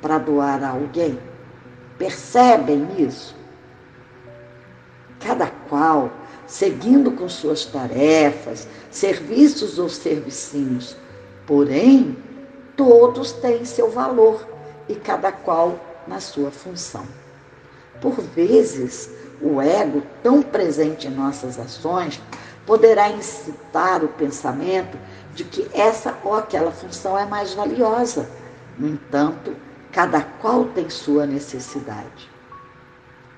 para 0.00 0.18
doar 0.18 0.62
a 0.62 0.70
alguém? 0.70 1.18
Percebem 1.98 2.86
isso? 2.98 3.34
Cada 5.20 5.48
qual 5.68 6.10
seguindo 6.46 7.10
com 7.12 7.28
suas 7.28 7.64
tarefas, 7.64 8.66
serviços 8.90 9.78
ou 9.78 9.88
servicinhos. 9.88 10.96
Porém, 11.46 12.16
todos 12.76 13.32
têm 13.32 13.64
seu 13.64 13.90
valor 13.90 14.46
e 14.88 14.94
cada 14.94 15.32
qual 15.32 15.78
na 16.06 16.20
sua 16.20 16.50
função. 16.50 17.04
Por 18.00 18.20
vezes, 18.20 19.10
o 19.40 19.60
ego, 19.60 20.02
tão 20.22 20.42
presente 20.42 21.06
em 21.06 21.10
nossas 21.10 21.58
ações, 21.58 22.20
poderá 22.64 23.08
incitar 23.10 24.04
o 24.04 24.08
pensamento 24.08 24.98
de 25.34 25.44
que 25.44 25.68
essa 25.72 26.16
ou 26.24 26.34
aquela 26.34 26.70
função 26.72 27.16
é 27.18 27.26
mais 27.26 27.54
valiosa. 27.54 28.28
No 28.78 28.88
entanto, 28.88 29.54
cada 29.92 30.20
qual 30.20 30.64
tem 30.66 30.90
sua 30.90 31.26
necessidade. 31.26 32.30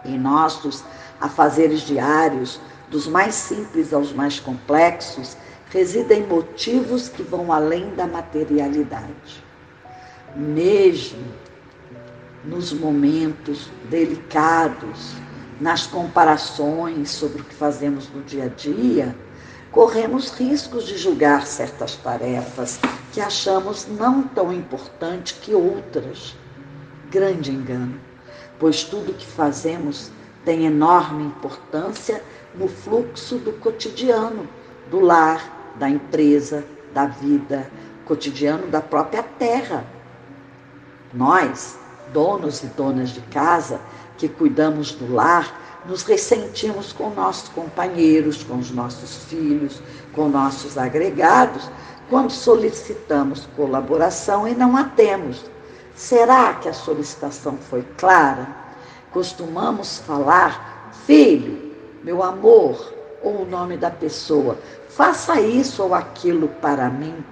Em 0.05 0.19
nossos 0.19 0.83
afazeres 1.21 1.81
diários, 1.81 2.61
dos 2.91 3.07
mais 3.07 3.35
simples 3.35 3.93
aos 3.93 4.13
mais 4.13 4.41
complexos, 4.41 5.37
residem 5.71 6.27
motivos 6.27 7.09
que 7.09 7.23
vão 7.23 7.53
além 7.53 7.91
da 7.95 8.07
materialidade. 8.07 9.45
Mesmo 10.35 11.25
nos 12.45 12.73
momentos 12.73 13.71
delicados, 13.91 15.15
nas 15.61 15.87
comparações 15.87 17.11
sobre 17.11 17.43
o 17.43 17.45
que 17.45 17.55
fazemos 17.55 18.09
no 18.11 18.23
dia 18.23 18.45
a 18.45 18.49
dia, 18.49 19.15
corremos 19.71 20.31
riscos 20.31 20.87
de 20.87 20.97
julgar 20.97 21.47
certas 21.47 21.97
tarefas 21.97 22.79
que 23.13 23.21
achamos 23.21 23.87
não 23.87 24.23
tão 24.23 24.53
importantes 24.53 25.33
que 25.33 25.55
outras. 25.55 26.37
Grande 27.11 27.51
engano, 27.51 28.01
pois 28.59 28.85
tudo 28.85 29.15
que 29.15 29.27
fazemos 29.27 30.11
tem 30.45 30.65
enorme 30.67 31.25
importância 31.25 32.23
no 32.55 32.69
fluxo 32.69 33.37
do 33.37 33.53
cotidiano, 33.53 34.49
do 34.91 35.01
lar, 35.01 35.75
da 35.77 35.89
empresa, 35.89 36.65
da 36.93 37.07
vida, 37.07 37.71
cotidiano 38.05 38.67
da 38.69 38.81
própria 38.81 39.23
terra. 39.23 39.85
Nós, 41.13 41.79
donos 42.13 42.63
e 42.63 42.67
donas 42.69 43.11
de 43.11 43.21
casa, 43.23 43.81
que 44.17 44.29
cuidamos 44.29 44.93
do 44.93 45.13
lar, 45.13 45.83
nos 45.87 46.03
ressentimos 46.03 46.93
com 46.93 47.11
nossos 47.11 47.49
companheiros, 47.51 48.43
com 48.43 48.59
os 48.59 48.71
nossos 48.71 49.25
filhos, 49.25 49.81
com 50.13 50.29
nossos 50.29 50.77
agregados, 50.77 51.71
quando 52.11 52.31
solicitamos 52.31 53.49
colaboração 53.55 54.49
e 54.49 54.55
não 54.55 54.77
a 54.77 54.85
temos, 54.85 55.45
Será 55.99 56.55
que 56.55 56.69
a 56.69 56.73
solicitação 56.73 57.59
foi 57.59 57.83
clara? 57.97 58.47
Costumamos 59.11 59.99
falar, 59.99 60.93
filho, 61.05 61.68
meu 62.03 62.23
amor, 62.23 62.95
ou 63.23 63.43
o 63.43 63.47
nome 63.47 63.77
da 63.77 63.91
pessoa, 63.91 64.59
faça 64.89 65.41
isso 65.41 65.83
ou 65.83 65.95
aquilo 65.95 66.49
para 66.61 66.89
mim, 66.89 67.25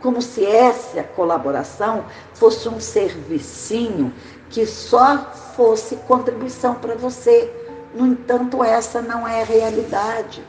como 0.00 0.20
se 0.20 0.44
essa 0.44 1.02
colaboração 1.02 2.04
fosse 2.34 2.68
um 2.68 2.80
servicinho 2.80 4.12
que 4.50 4.66
só 4.66 5.18
fosse 5.56 5.96
contribuição 5.96 6.74
para 6.74 6.94
você. 6.94 7.50
No 7.94 8.06
entanto, 8.06 8.62
essa 8.62 9.00
não 9.00 9.26
é 9.26 9.42
a 9.42 9.44
realidade. 9.44 10.44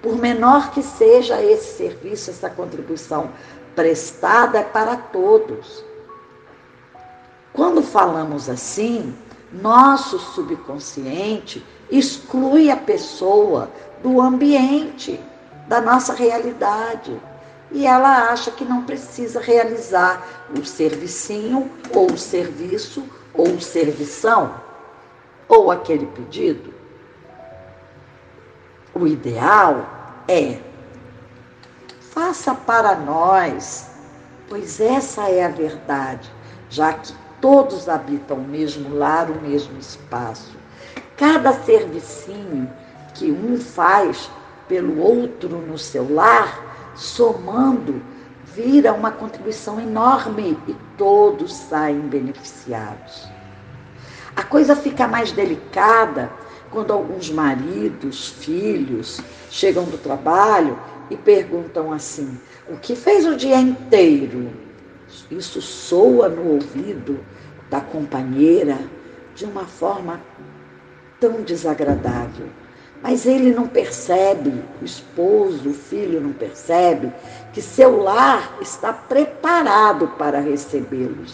Por 0.00 0.16
menor 0.16 0.70
que 0.70 0.82
seja 0.82 1.42
esse 1.42 1.76
serviço, 1.76 2.30
essa 2.30 2.50
contribuição 2.50 3.30
prestada 3.74 4.58
é 4.58 4.64
para 4.64 4.96
todos. 4.96 5.84
Quando 7.52 7.82
falamos 7.82 8.48
assim, 8.48 9.14
nosso 9.52 10.18
subconsciente 10.18 11.64
exclui 11.92 12.70
a 12.70 12.76
pessoa 12.76 13.70
do 14.02 14.20
ambiente, 14.20 15.20
da 15.68 15.80
nossa 15.80 16.14
realidade. 16.14 17.20
E 17.70 17.86
ela 17.86 18.30
acha 18.30 18.50
que 18.50 18.64
não 18.64 18.82
precisa 18.82 19.40
realizar 19.40 20.26
o 20.58 20.64
servicinho, 20.64 21.70
ou 21.94 22.10
o 22.10 22.18
serviço, 22.18 23.04
ou 23.34 23.48
o 23.48 23.60
servição, 23.60 24.54
ou 25.48 25.70
aquele 25.70 26.06
pedido. 26.06 26.72
O 28.94 29.06
ideal 29.06 29.86
é 30.26 30.58
faça 32.12 32.54
para 32.54 32.94
nós, 32.94 33.88
pois 34.48 34.80
essa 34.80 35.30
é 35.30 35.44
a 35.44 35.48
verdade, 35.48 36.30
já 36.68 36.92
que 36.92 37.14
todos 37.40 37.88
habitam 37.88 38.36
o 38.36 38.42
mesmo 38.42 38.94
lar, 38.94 39.30
o 39.30 39.40
mesmo 39.40 39.78
espaço. 39.78 40.61
Cada 41.22 41.52
servicinho 41.52 42.68
que 43.14 43.30
um 43.30 43.56
faz 43.56 44.28
pelo 44.66 44.98
outro 44.98 45.50
no 45.50 45.78
seu 45.78 46.12
lar, 46.12 46.92
somando, 46.96 48.02
vira 48.44 48.92
uma 48.92 49.12
contribuição 49.12 49.80
enorme 49.80 50.58
e 50.66 50.74
todos 50.98 51.54
saem 51.54 52.00
beneficiados. 52.00 53.28
A 54.34 54.42
coisa 54.42 54.74
fica 54.74 55.06
mais 55.06 55.30
delicada 55.30 56.28
quando 56.72 56.92
alguns 56.92 57.30
maridos, 57.30 58.30
filhos, 58.30 59.20
chegam 59.48 59.84
do 59.84 59.98
trabalho 59.98 60.76
e 61.08 61.16
perguntam 61.16 61.92
assim: 61.92 62.36
o 62.68 62.76
que 62.78 62.96
fez 62.96 63.24
o 63.26 63.36
dia 63.36 63.60
inteiro? 63.60 64.50
Isso 65.30 65.62
soa 65.62 66.28
no 66.28 66.54
ouvido 66.54 67.20
da 67.70 67.80
companheira 67.80 68.76
de 69.36 69.44
uma 69.44 69.66
forma 69.66 70.20
tão 71.22 71.40
desagradável. 71.42 72.48
Mas 73.00 73.26
ele 73.26 73.52
não 73.52 73.68
percebe, 73.68 74.52
o 74.80 74.84
esposo, 74.84 75.70
o 75.70 75.74
filho 75.74 76.20
não 76.20 76.32
percebe, 76.32 77.12
que 77.52 77.62
seu 77.62 78.02
lar 78.02 78.58
está 78.60 78.92
preparado 78.92 80.08
para 80.18 80.40
recebê-los, 80.40 81.32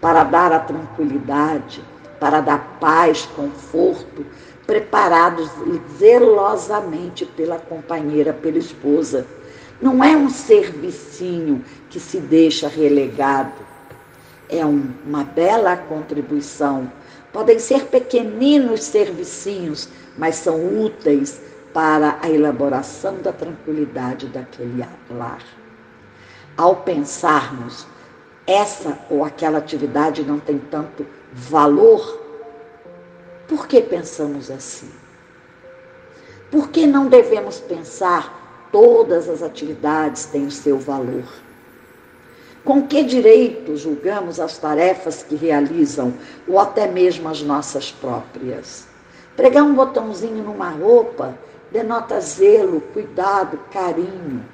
para 0.00 0.24
dar 0.24 0.52
a 0.52 0.58
tranquilidade, 0.58 1.82
para 2.18 2.40
dar 2.40 2.78
paz, 2.80 3.26
conforto, 3.36 4.26
preparados 4.66 5.48
zelosamente 5.98 7.24
pela 7.24 7.58
companheira, 7.58 8.32
pela 8.32 8.58
esposa. 8.58 9.24
Não 9.80 10.02
é 10.02 10.16
um 10.16 10.28
servicinho 10.28 11.64
que 11.88 12.00
se 12.00 12.18
deixa 12.18 12.68
relegado. 12.68 13.66
É 14.48 14.64
um, 14.64 14.90
uma 15.06 15.22
bela 15.22 15.76
contribuição. 15.76 16.90
Podem 17.38 17.60
ser 17.60 17.84
pequeninos 17.84 18.82
servicinhos, 18.82 19.88
mas 20.16 20.34
são 20.34 20.82
úteis 20.82 21.40
para 21.72 22.18
a 22.20 22.28
elaboração 22.28 23.18
da 23.22 23.32
tranquilidade 23.32 24.26
daquele 24.26 24.84
lar. 25.08 25.40
Ao 26.56 26.74
pensarmos 26.74 27.86
essa 28.44 28.98
ou 29.08 29.24
aquela 29.24 29.58
atividade 29.58 30.24
não 30.24 30.40
tem 30.40 30.58
tanto 30.58 31.06
valor, 31.32 32.20
por 33.46 33.68
que 33.68 33.82
pensamos 33.82 34.50
assim? 34.50 34.90
Por 36.50 36.70
que 36.70 36.88
não 36.88 37.06
devemos 37.06 37.60
pensar 37.60 38.66
todas 38.72 39.28
as 39.28 39.44
atividades 39.44 40.24
têm 40.24 40.44
o 40.44 40.50
seu 40.50 40.76
valor? 40.76 41.22
Com 42.68 42.82
que 42.82 43.02
direito 43.02 43.78
julgamos 43.78 44.38
as 44.38 44.58
tarefas 44.58 45.22
que 45.22 45.34
realizam 45.34 46.12
ou 46.46 46.60
até 46.60 46.86
mesmo 46.86 47.26
as 47.26 47.40
nossas 47.40 47.90
próprias? 47.90 48.86
Pregar 49.34 49.64
um 49.64 49.74
botãozinho 49.74 50.44
numa 50.44 50.68
roupa 50.68 51.34
denota 51.72 52.20
zelo, 52.20 52.82
cuidado, 52.92 53.58
carinho. 53.72 54.44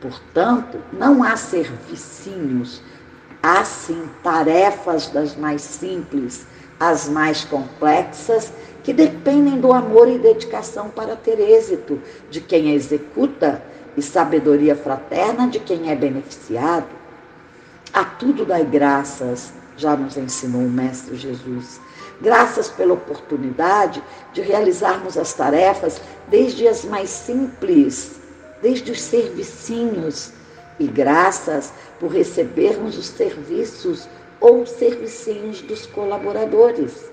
Portanto, 0.00 0.78
não 0.92 1.24
há 1.24 1.36
servicinhos, 1.36 2.80
há 3.42 3.64
sim 3.64 4.08
tarefas 4.22 5.08
das 5.08 5.34
mais 5.34 5.62
simples 5.62 6.46
às 6.78 7.08
mais 7.08 7.44
complexas 7.44 8.52
que 8.84 8.92
dependem 8.92 9.58
do 9.58 9.72
amor 9.72 10.06
e 10.08 10.16
dedicação 10.16 10.90
para 10.90 11.16
ter 11.16 11.40
êxito 11.40 12.00
de 12.30 12.40
quem 12.40 12.70
a 12.70 12.74
executa 12.74 13.60
e 13.96 14.00
sabedoria 14.00 14.76
fraterna 14.76 15.48
de 15.48 15.58
quem 15.58 15.90
é 15.90 15.96
beneficiado. 15.96 17.05
A 17.96 18.04
tudo 18.04 18.44
dai 18.44 18.62
graças, 18.62 19.54
já 19.74 19.96
nos 19.96 20.18
ensinou 20.18 20.60
o 20.60 20.70
Mestre 20.70 21.16
Jesus. 21.16 21.80
Graças 22.20 22.68
pela 22.68 22.92
oportunidade 22.92 24.02
de 24.34 24.42
realizarmos 24.42 25.16
as 25.16 25.32
tarefas, 25.32 25.98
desde 26.28 26.68
as 26.68 26.84
mais 26.84 27.08
simples, 27.08 28.20
desde 28.60 28.92
os 28.92 29.00
servicinhos, 29.00 30.30
e 30.78 30.86
graças 30.86 31.72
por 31.98 32.10
recebermos 32.10 32.98
os 32.98 33.06
serviços 33.06 34.06
ou 34.40 34.66
servicinhos 34.66 35.62
dos 35.62 35.86
colaboradores. 35.86 37.10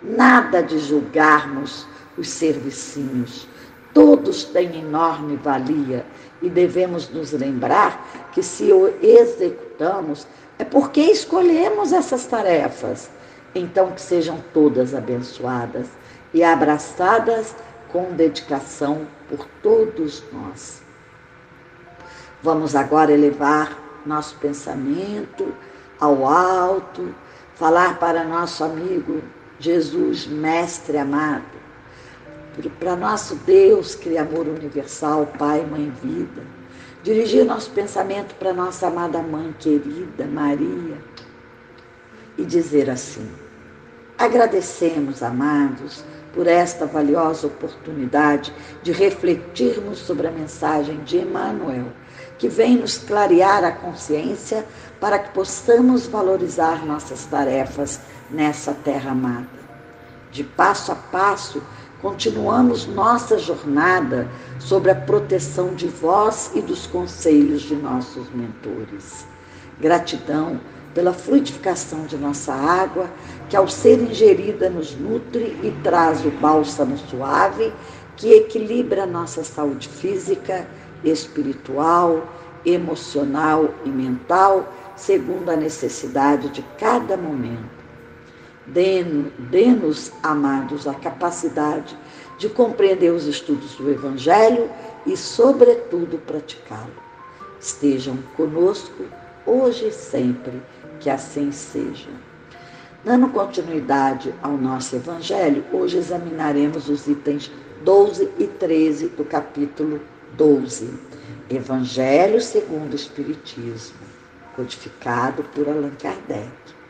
Nada 0.00 0.62
de 0.62 0.78
julgarmos 0.78 1.84
os 2.16 2.28
servicinhos. 2.28 3.48
Todos 3.92 4.44
têm 4.44 4.82
enorme 4.82 5.34
valia 5.34 6.06
e 6.42 6.50
devemos 6.50 7.08
nos 7.08 7.32
lembrar 7.32 8.30
que 8.32 8.42
se 8.42 8.72
o 8.72 8.92
executamos 9.00 10.26
é 10.58 10.64
porque 10.64 11.00
escolhemos 11.00 11.92
essas 11.92 12.26
tarefas. 12.26 13.08
Então 13.54 13.92
que 13.92 14.00
sejam 14.00 14.42
todas 14.52 14.94
abençoadas 14.94 15.86
e 16.34 16.42
abraçadas 16.42 17.54
com 17.90 18.12
dedicação 18.12 19.06
por 19.28 19.46
todos 19.62 20.22
nós. 20.32 20.82
Vamos 22.42 22.74
agora 22.74 23.12
elevar 23.12 23.78
nosso 24.04 24.36
pensamento 24.38 25.54
ao 26.00 26.26
alto, 26.26 27.14
falar 27.54 27.98
para 27.98 28.24
nosso 28.24 28.64
amigo 28.64 29.22
Jesus, 29.58 30.26
Mestre 30.26 30.98
amado, 30.98 31.51
para 32.78 32.96
nosso 32.96 33.36
Deus, 33.36 33.94
Criador 33.94 34.46
universal, 34.46 35.26
Pai, 35.38 35.64
Mãe, 35.64 35.92
Vida. 36.02 36.42
Dirigir 37.02 37.44
nosso 37.44 37.70
pensamento 37.70 38.34
para 38.36 38.52
nossa 38.52 38.86
amada 38.86 39.20
Mãe 39.20 39.54
querida, 39.58 40.24
Maria, 40.26 40.98
e 42.38 42.44
dizer 42.44 42.88
assim: 42.88 43.28
agradecemos, 44.16 45.22
amados, 45.22 46.04
por 46.32 46.46
esta 46.46 46.86
valiosa 46.86 47.46
oportunidade 47.46 48.52
de 48.82 48.92
refletirmos 48.92 49.98
sobre 49.98 50.26
a 50.26 50.30
mensagem 50.30 50.98
de 51.04 51.18
Emmanuel, 51.18 51.86
que 52.38 52.48
vem 52.48 52.76
nos 52.76 52.98
clarear 52.98 53.64
a 53.64 53.72
consciência 53.72 54.64
para 55.00 55.18
que 55.18 55.32
possamos 55.32 56.06
valorizar 56.06 56.84
nossas 56.86 57.24
tarefas 57.26 58.00
nessa 58.30 58.72
terra 58.72 59.10
amada. 59.10 59.62
De 60.30 60.42
passo 60.42 60.92
a 60.92 60.94
passo, 60.94 61.62
continuamos 62.02 62.84
nossa 62.84 63.38
jornada 63.38 64.28
sobre 64.58 64.90
a 64.90 64.94
proteção 64.94 65.72
de 65.72 65.86
vós 65.86 66.50
e 66.52 66.60
dos 66.60 66.84
conselhos 66.88 67.62
de 67.62 67.76
nossos 67.76 68.28
mentores. 68.34 69.24
Gratidão 69.80 70.60
pela 70.92 71.12
fluidificação 71.12 72.04
de 72.04 72.16
nossa 72.18 72.52
água, 72.52 73.08
que 73.48 73.56
ao 73.56 73.68
ser 73.68 74.02
ingerida 74.02 74.68
nos 74.68 74.94
nutre 74.96 75.56
e 75.62 75.70
traz 75.82 76.26
o 76.26 76.30
bálsamo 76.32 76.98
suave 76.98 77.72
que 78.16 78.34
equilibra 78.34 79.06
nossa 79.06 79.42
saúde 79.42 79.88
física, 79.88 80.66
espiritual, 81.02 82.28
emocional 82.66 83.70
e 83.84 83.88
mental, 83.88 84.70
segundo 84.96 85.50
a 85.50 85.56
necessidade 85.56 86.50
de 86.50 86.62
cada 86.78 87.16
momento. 87.16 87.71
Dê-nos, 88.66 90.12
amados, 90.22 90.86
a 90.86 90.94
capacidade 90.94 91.96
de 92.38 92.48
compreender 92.48 93.12
os 93.12 93.26
estudos 93.26 93.74
do 93.74 93.90
Evangelho 93.90 94.70
e, 95.06 95.16
sobretudo, 95.16 96.18
praticá-lo. 96.18 96.92
Estejam 97.60 98.16
conosco 98.36 99.04
hoje 99.46 99.88
e 99.88 99.92
sempre 99.92 100.62
Que 101.00 101.10
assim 101.10 101.50
seja. 101.50 102.08
Dando 103.04 103.28
continuidade 103.28 104.32
ao 104.40 104.56
nosso 104.56 104.94
Evangelho, 104.94 105.64
hoje 105.72 105.98
examinaremos 105.98 106.88
os 106.88 107.08
itens 107.08 107.50
12 107.84 108.30
e 108.38 108.46
13 108.46 109.08
do 109.08 109.24
capítulo 109.24 110.00
12. 110.36 110.88
Evangelho 111.50 112.40
segundo 112.40 112.92
o 112.92 112.96
Espiritismo, 112.96 113.98
codificado 114.54 115.42
por 115.52 115.68
Allan 115.68 115.90
Kardec. 116.00 116.81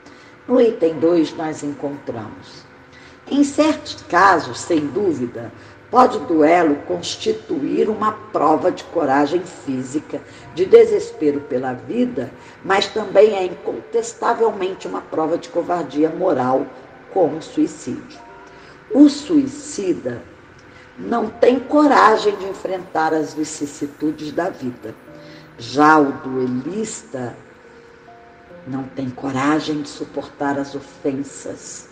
No 0.46 0.60
item 0.60 0.98
2, 0.98 1.36
nós 1.36 1.62
encontramos: 1.62 2.64
em 3.30 3.44
certos 3.44 4.02
casos, 4.02 4.58
sem 4.60 4.80
dúvida, 4.86 5.52
pode 5.90 6.16
o 6.16 6.20
duelo 6.20 6.76
constituir 6.86 7.88
uma 7.88 8.12
prova 8.32 8.72
de 8.72 8.82
coragem 8.84 9.42
física, 9.42 10.20
de 10.54 10.64
desespero 10.64 11.40
pela 11.40 11.74
vida, 11.74 12.32
mas 12.64 12.86
também 12.88 13.36
é 13.36 13.44
incontestavelmente 13.44 14.88
uma 14.88 15.00
prova 15.02 15.38
de 15.38 15.48
covardia 15.48 16.08
moral, 16.08 16.66
como 17.12 17.40
suicídio. 17.42 18.18
O 18.90 19.08
suicida 19.08 20.22
não 20.98 21.28
tem 21.28 21.60
coragem 21.60 22.34
de 22.36 22.46
enfrentar 22.46 23.14
as 23.14 23.32
vicissitudes 23.34 24.32
da 24.32 24.50
vida. 24.50 24.94
Já 25.58 25.98
o 25.98 26.12
duelista 26.12 27.36
não 28.66 28.84
tem 28.84 29.10
coragem 29.10 29.82
de 29.82 29.88
suportar 29.88 30.58
as 30.58 30.74
ofensas. 30.74 31.88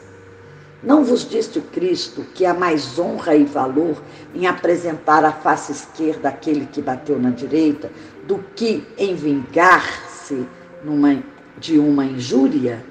Não 0.82 1.04
vos 1.04 1.28
disse 1.28 1.58
o 1.58 1.62
Cristo 1.62 2.24
que 2.34 2.46
há 2.46 2.54
mais 2.54 2.98
honra 2.98 3.34
e 3.34 3.44
valor 3.44 4.00
em 4.34 4.46
apresentar 4.46 5.24
a 5.24 5.32
face 5.32 5.72
esquerda 5.72 6.30
aquele 6.30 6.66
que 6.66 6.80
bateu 6.80 7.18
na 7.18 7.30
direita 7.30 7.90
do 8.26 8.38
que 8.56 8.86
em 8.96 9.14
vingar-se 9.14 10.46
de 11.58 11.78
uma 11.78 12.04
injúria? 12.04 12.82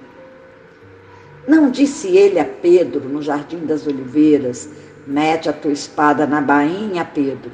Não 1.47 1.71
disse 1.71 2.15
ele 2.15 2.39
a 2.39 2.45
Pedro 2.45 3.09
no 3.09 3.23
Jardim 3.23 3.65
das 3.65 3.87
Oliveiras: 3.87 4.69
Mete 5.07 5.49
a 5.49 5.53
tua 5.53 5.71
espada 5.71 6.27
na 6.27 6.41
bainha, 6.41 7.03
Pedro, 7.03 7.51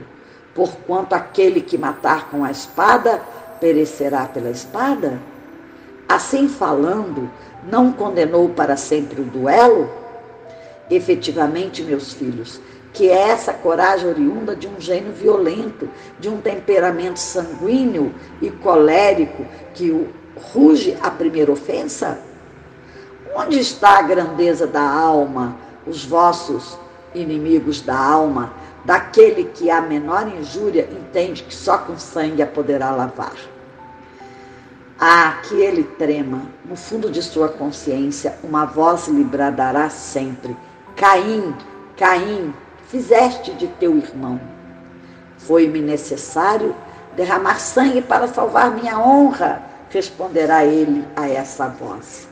porquanto 0.54 1.14
aquele 1.14 1.62
que 1.62 1.78
matar 1.78 2.30
com 2.30 2.44
a 2.44 2.52
espada 2.52 3.22
perecerá 3.62 4.26
pela 4.26 4.50
espada? 4.50 5.18
Assim 6.08 6.48
falando, 6.48 7.30
não 7.70 7.92
condenou 7.92 8.50
para 8.50 8.78
sempre 8.78 9.22
o 9.22 9.26
duelo? 9.26 9.90
Efetivamente, 10.90 11.84
meus 11.84 12.14
filhos, 12.14 12.62
que 12.94 13.10
é 13.10 13.30
essa 13.30 13.52
coragem 13.52 14.08
oriunda 14.08 14.56
de 14.56 14.68
um 14.68 14.80
gênio 14.80 15.12
violento, 15.12 15.90
de 16.20 16.30
um 16.30 16.38
temperamento 16.38 17.18
sanguíneo 17.18 18.14
e 18.42 18.52
colérico 18.52 19.46
que 19.74 20.08
ruge 20.54 20.96
a 21.02 21.10
primeira 21.10 21.52
ofensa? 21.52 22.20
Onde 23.36 23.60
está 23.60 23.98
a 24.00 24.04
grandeza 24.04 24.68
da 24.68 24.88
alma, 24.88 25.58
os 25.88 26.06
vossos 26.06 26.78
inimigos 27.16 27.82
da 27.82 27.98
alma, 27.98 28.54
daquele 28.86 29.46
que 29.46 29.72
a 29.72 29.82
menor 29.82 30.28
injúria 30.28 30.88
entende 30.92 31.44
que 31.44 31.54
só 31.54 31.80
com 31.80 31.98
sangue 31.98 32.44
a 32.44 32.48
poderá 32.48 32.92
lavar. 32.92 33.55
Ah, 35.00 35.40
que 35.44 35.56
ele 35.56 35.84
trema, 35.84 36.44
no 36.64 36.78
fundo 36.78 37.10
de 37.12 37.22
sua 37.22 37.50
consciência, 37.50 38.38
uma 38.42 38.66
voz 38.66 39.08
lhe 39.08 39.24
bradará 39.24 39.90
sempre: 39.90 40.56
Caim, 40.96 41.54
Caim, 41.98 42.54
fizeste 42.88 43.52
de 43.56 43.68
teu 43.68 43.98
irmão. 43.98 44.40
Foi-me 45.38 45.82
necessário 45.82 46.74
derramar 47.16 47.60
sangue 47.60 48.02
para 48.02 48.28
salvar 48.28 48.72
minha 48.72 48.98
honra, 48.98 49.62
responderá 49.90 50.66
ele 50.66 51.06
a 51.16 51.28
essa 51.28 51.68
voz. 51.68 52.28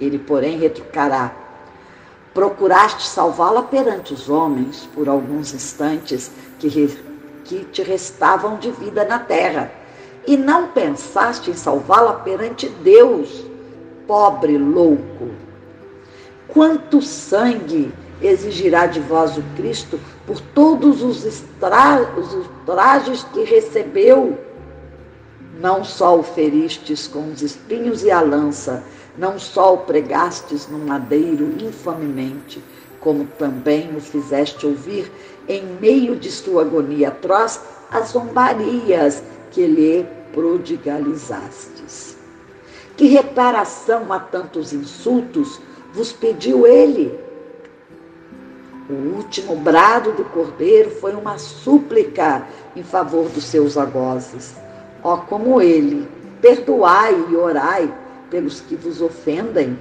Ele, 0.00 0.20
porém, 0.20 0.56
retrucará: 0.56 1.32
Procuraste 2.32 3.08
salvá-la 3.08 3.62
perante 3.62 4.14
os 4.14 4.28
homens 4.28 4.88
por 4.94 5.08
alguns 5.08 5.52
instantes 5.52 6.30
que, 6.60 6.96
que 7.44 7.64
te 7.64 7.82
restavam 7.82 8.56
de 8.56 8.70
vida 8.70 9.04
na 9.04 9.18
terra, 9.18 9.72
e 10.28 10.36
não 10.36 10.68
pensaste 10.68 11.50
em 11.50 11.54
salvá-la 11.54 12.12
perante 12.12 12.68
Deus, 12.68 13.46
pobre 14.06 14.58
louco. 14.58 15.30
Quanto 16.48 17.00
sangue 17.00 17.90
exigirá 18.20 18.84
de 18.84 19.00
vós 19.00 19.38
o 19.38 19.42
Cristo 19.56 19.98
por 20.26 20.38
todos 20.38 21.02
os, 21.02 21.24
estra 21.24 22.10
os 22.14 22.46
trajes 22.66 23.24
que 23.32 23.42
recebeu? 23.42 24.38
Não 25.58 25.82
só 25.82 26.18
o 26.18 26.22
feristes 26.22 27.08
com 27.08 27.32
os 27.32 27.40
espinhos 27.40 28.02
e 28.04 28.10
a 28.10 28.20
lança, 28.20 28.84
não 29.16 29.38
só 29.38 29.72
o 29.72 29.78
pregastes 29.78 30.68
no 30.68 30.78
madeiro 30.78 31.54
infamemente, 31.58 32.62
como 33.00 33.24
também 33.38 33.96
o 33.96 34.00
fizeste 34.00 34.66
ouvir, 34.66 35.10
em 35.48 35.64
meio 35.80 36.16
de 36.16 36.30
sua 36.30 36.60
agonia 36.60 37.08
atroz, 37.08 37.62
as 37.90 38.10
zombarias 38.10 39.22
que 39.50 39.66
lhe 39.66 40.17
prodigalizastes. 40.38 42.16
Que 42.96 43.08
reparação 43.08 44.12
a 44.12 44.20
tantos 44.20 44.72
insultos 44.72 45.60
vos 45.92 46.12
pediu 46.12 46.64
ele? 46.64 47.18
O 48.88 49.16
último 49.16 49.56
brado 49.56 50.12
do 50.12 50.24
cordeiro 50.24 50.90
foi 50.90 51.14
uma 51.14 51.38
súplica 51.38 52.46
em 52.76 52.84
favor 52.84 53.28
dos 53.28 53.44
seus 53.44 53.76
agozes. 53.76 54.54
Ó, 55.02 55.16
como 55.16 55.60
ele, 55.60 56.08
perdoai 56.40 57.26
e 57.30 57.36
orai 57.36 57.92
pelos 58.30 58.60
que 58.60 58.76
vos 58.76 59.02
ofendem. 59.02 59.76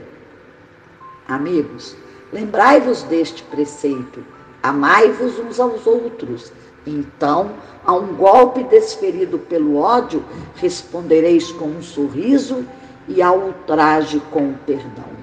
Amigos, 1.27 1.95
lembrai-vos 2.33 3.03
deste 3.03 3.43
preceito: 3.43 4.25
amai-vos 4.63 5.37
uns 5.37 5.59
aos 5.59 5.85
outros. 5.85 6.51
Então, 6.87 7.51
a 7.85 7.93
um 7.93 8.15
golpe 8.15 8.63
desferido 8.63 9.37
pelo 9.37 9.77
ódio, 9.77 10.23
respondereis 10.55 11.51
com 11.51 11.65
um 11.65 11.81
sorriso 11.81 12.65
e 13.07 13.21
ao 13.21 13.37
ultraje 13.37 14.21
com 14.31 14.51
o 14.51 14.57
perdão. 14.65 15.17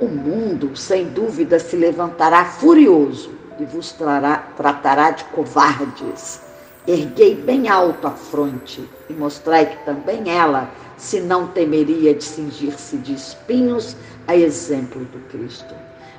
O 0.00 0.08
mundo, 0.08 0.76
sem 0.76 1.04
dúvida, 1.08 1.58
se 1.58 1.76
levantará 1.76 2.44
furioso 2.44 3.30
e 3.60 3.64
vos 3.64 3.92
trará, 3.92 4.38
tratará 4.56 5.10
de 5.10 5.24
covardes 5.26 6.46
Erguei 6.86 7.34
bem 7.34 7.68
alto 7.68 8.06
a 8.06 8.12
fronte 8.12 8.88
e 9.10 9.12
mostrai 9.12 9.66
que 9.66 9.84
também 9.84 10.30
ela, 10.30 10.70
se 10.96 11.20
não 11.20 11.48
temeria 11.48 12.14
de 12.14 12.22
cingir-se 12.22 12.96
de 12.98 13.12
espinhos, 13.12 13.96
a 14.24 14.36
exemplo 14.36 15.04
do 15.06 15.18
Cristo. 15.28 15.74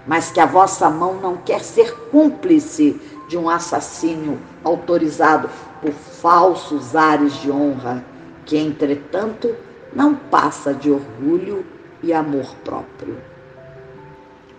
Mas 0.08 0.32
que 0.32 0.40
a 0.40 0.46
vossa 0.46 0.90
mão 0.90 1.16
não 1.16 1.36
quer 1.36 1.62
ser 1.62 1.94
cúmplice 2.10 3.00
de 3.28 3.38
um 3.38 3.50
assassínio 3.50 4.40
autorizado 4.64 5.50
por 5.82 5.92
falsos 5.92 6.96
ares 6.96 7.34
de 7.42 7.52
honra, 7.52 8.04
que, 8.46 8.58
entretanto, 8.58 9.54
não 9.94 10.16
passa 10.16 10.74
de 10.74 10.90
orgulho 10.90 11.66
e 12.02 12.14
amor 12.14 12.56
próprio. 12.64 13.18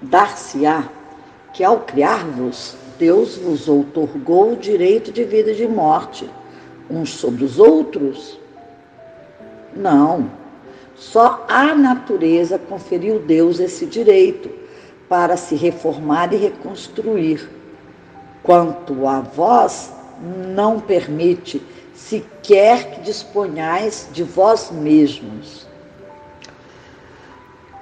Dar-se-á 0.03 0.85
que, 1.55 1.65
ao 1.65 1.81
criar-vos, 1.81 2.77
Deus 2.99 3.37
vos 3.37 3.69
outorgou 3.69 4.53
o 4.53 4.57
direito 4.57 5.11
de 5.11 5.25
vida 5.25 5.53
e 5.53 5.57
de 5.57 5.67
morte, 5.67 6.29
uns 6.91 7.15
sobre 7.15 7.45
os 7.45 7.59
outros? 7.59 8.39
Não. 9.75 10.31
Só 10.95 11.45
a 11.49 11.75
natureza 11.75 12.59
conferiu 12.59 13.21
Deus 13.21 13.61
esse 13.61 13.87
direito 13.87 14.51
para 15.09 15.37
se 15.37 15.55
reformar 15.55 16.33
e 16.33 16.37
reconstruir. 16.37 17.49
Quanto 18.43 19.07
a 19.07 19.21
vós, 19.21 19.93
não 20.55 20.81
permite 20.81 21.63
sequer 21.95 22.91
que 22.91 23.01
disponhais 23.01 24.09
de 24.13 24.23
vós 24.23 24.71
mesmos. 24.71 25.67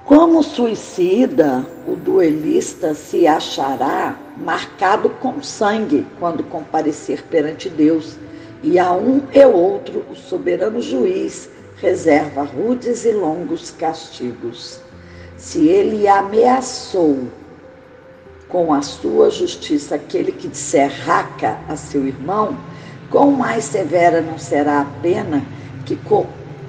Como 0.05 0.41
suicida, 0.41 1.65
o 1.85 1.95
duelista 1.95 2.93
se 2.93 3.27
achará 3.27 4.17
marcado 4.37 5.09
com 5.09 5.43
sangue 5.43 6.07
quando 6.19 6.43
comparecer 6.43 7.23
perante 7.23 7.69
Deus, 7.69 8.17
e 8.63 8.79
a 8.79 8.91
um 8.93 9.21
e 9.33 9.45
outro 9.45 10.05
o 10.09 10.15
soberano 10.15 10.81
juiz 10.81 11.49
reserva 11.75 12.43
rudes 12.43 13.05
e 13.05 13.11
longos 13.11 13.69
castigos. 13.69 14.81
Se 15.37 15.67
ele 15.67 16.07
ameaçou 16.07 17.27
com 18.49 18.73
a 18.73 18.81
sua 18.81 19.29
justiça 19.29 19.95
aquele 19.95 20.31
que 20.31 20.47
disser 20.47 20.91
raca 21.05 21.59
a 21.67 21.75
seu 21.75 22.07
irmão, 22.07 22.57
quão 23.11 23.31
mais 23.31 23.65
severa 23.65 24.19
não 24.19 24.39
será 24.39 24.81
a 24.81 24.85
pena 25.01 25.45
que 25.85 25.97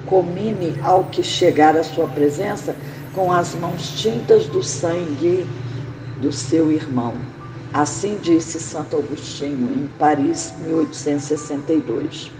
comine 0.05 0.79
ao 0.83 1.05
que 1.05 1.23
chegar 1.23 1.75
à 1.75 1.83
sua 1.83 2.07
presença 2.07 2.75
com 3.15 3.31
as 3.31 3.55
mãos 3.55 3.99
tintas 3.99 4.45
do 4.47 4.61
sangue 4.61 5.47
do 6.21 6.31
seu 6.31 6.71
irmão. 6.71 7.13
Assim 7.73 8.17
disse 8.21 8.59
Santo 8.59 8.97
Agostinho 8.97 9.73
em 9.73 9.87
Paris, 9.97 10.53
1862. 10.65 12.31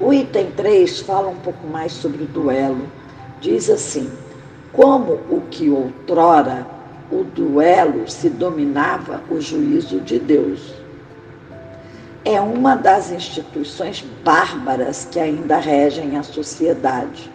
O 0.00 0.12
item 0.12 0.50
3 0.52 1.00
fala 1.00 1.28
um 1.28 1.36
pouco 1.36 1.66
mais 1.66 1.92
sobre 1.92 2.24
o 2.24 2.26
duelo. 2.26 2.86
Diz 3.40 3.68
assim: 3.68 4.10
como 4.72 5.14
o 5.28 5.42
que 5.50 5.68
outrora 5.68 6.66
o 7.10 7.24
duelo 7.24 8.08
se 8.08 8.28
dominava 8.28 9.20
o 9.28 9.40
juízo 9.40 10.00
de 10.00 10.18
Deus. 10.18 10.74
É 12.24 12.40
uma 12.40 12.76
das 12.76 13.10
instituições 13.10 14.04
bárbaras 14.22 15.08
que 15.10 15.18
ainda 15.18 15.56
regem 15.58 16.16
a 16.16 16.22
sociedade. 16.22 17.30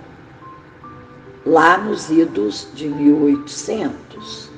Lá 1.46 1.78
nos 1.78 2.10
idos 2.10 2.68
de 2.74 2.88
1800, 2.88 4.50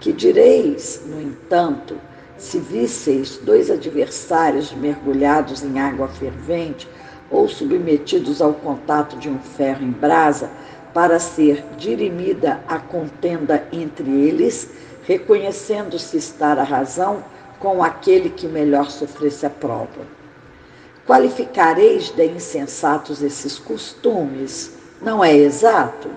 que 0.00 0.12
direis, 0.12 1.02
no 1.06 1.20
entanto, 1.20 1.96
se 2.36 2.58
visseis 2.58 3.38
dois 3.42 3.70
adversários 3.70 4.72
mergulhados 4.72 5.62
em 5.62 5.78
água 5.78 6.08
fervente 6.08 6.88
ou 7.30 7.48
submetidos 7.48 8.42
ao 8.42 8.52
contato 8.52 9.16
de 9.16 9.28
um 9.28 9.38
ferro 9.38 9.84
em 9.84 9.90
brasa, 9.90 10.50
para 10.96 11.18
ser 11.18 11.62
dirimida 11.76 12.58
a 12.66 12.78
contenda 12.78 13.68
entre 13.70 14.10
eles, 14.10 14.70
reconhecendo-se 15.02 16.16
estar 16.16 16.58
a 16.58 16.62
razão 16.62 17.22
com 17.60 17.84
aquele 17.84 18.30
que 18.30 18.48
melhor 18.48 18.90
sofresse 18.90 19.44
a 19.44 19.50
prova. 19.50 20.06
Qualificareis 21.06 22.08
de 22.08 22.24
insensatos 22.24 23.22
esses 23.22 23.58
costumes, 23.58 24.72
não 25.02 25.22
é 25.22 25.36
exato? 25.36 26.08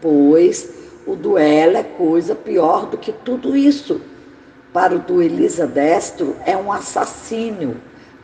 Pois 0.00 0.70
o 1.06 1.14
duelo 1.14 1.76
é 1.76 1.82
coisa 1.82 2.34
pior 2.34 2.86
do 2.86 2.96
que 2.96 3.12
tudo 3.12 3.54
isso. 3.54 4.00
Para 4.72 4.94
o 4.94 5.00
duelista 5.00 5.66
destro, 5.66 6.36
é 6.46 6.56
um 6.56 6.72
assassínio 6.72 7.76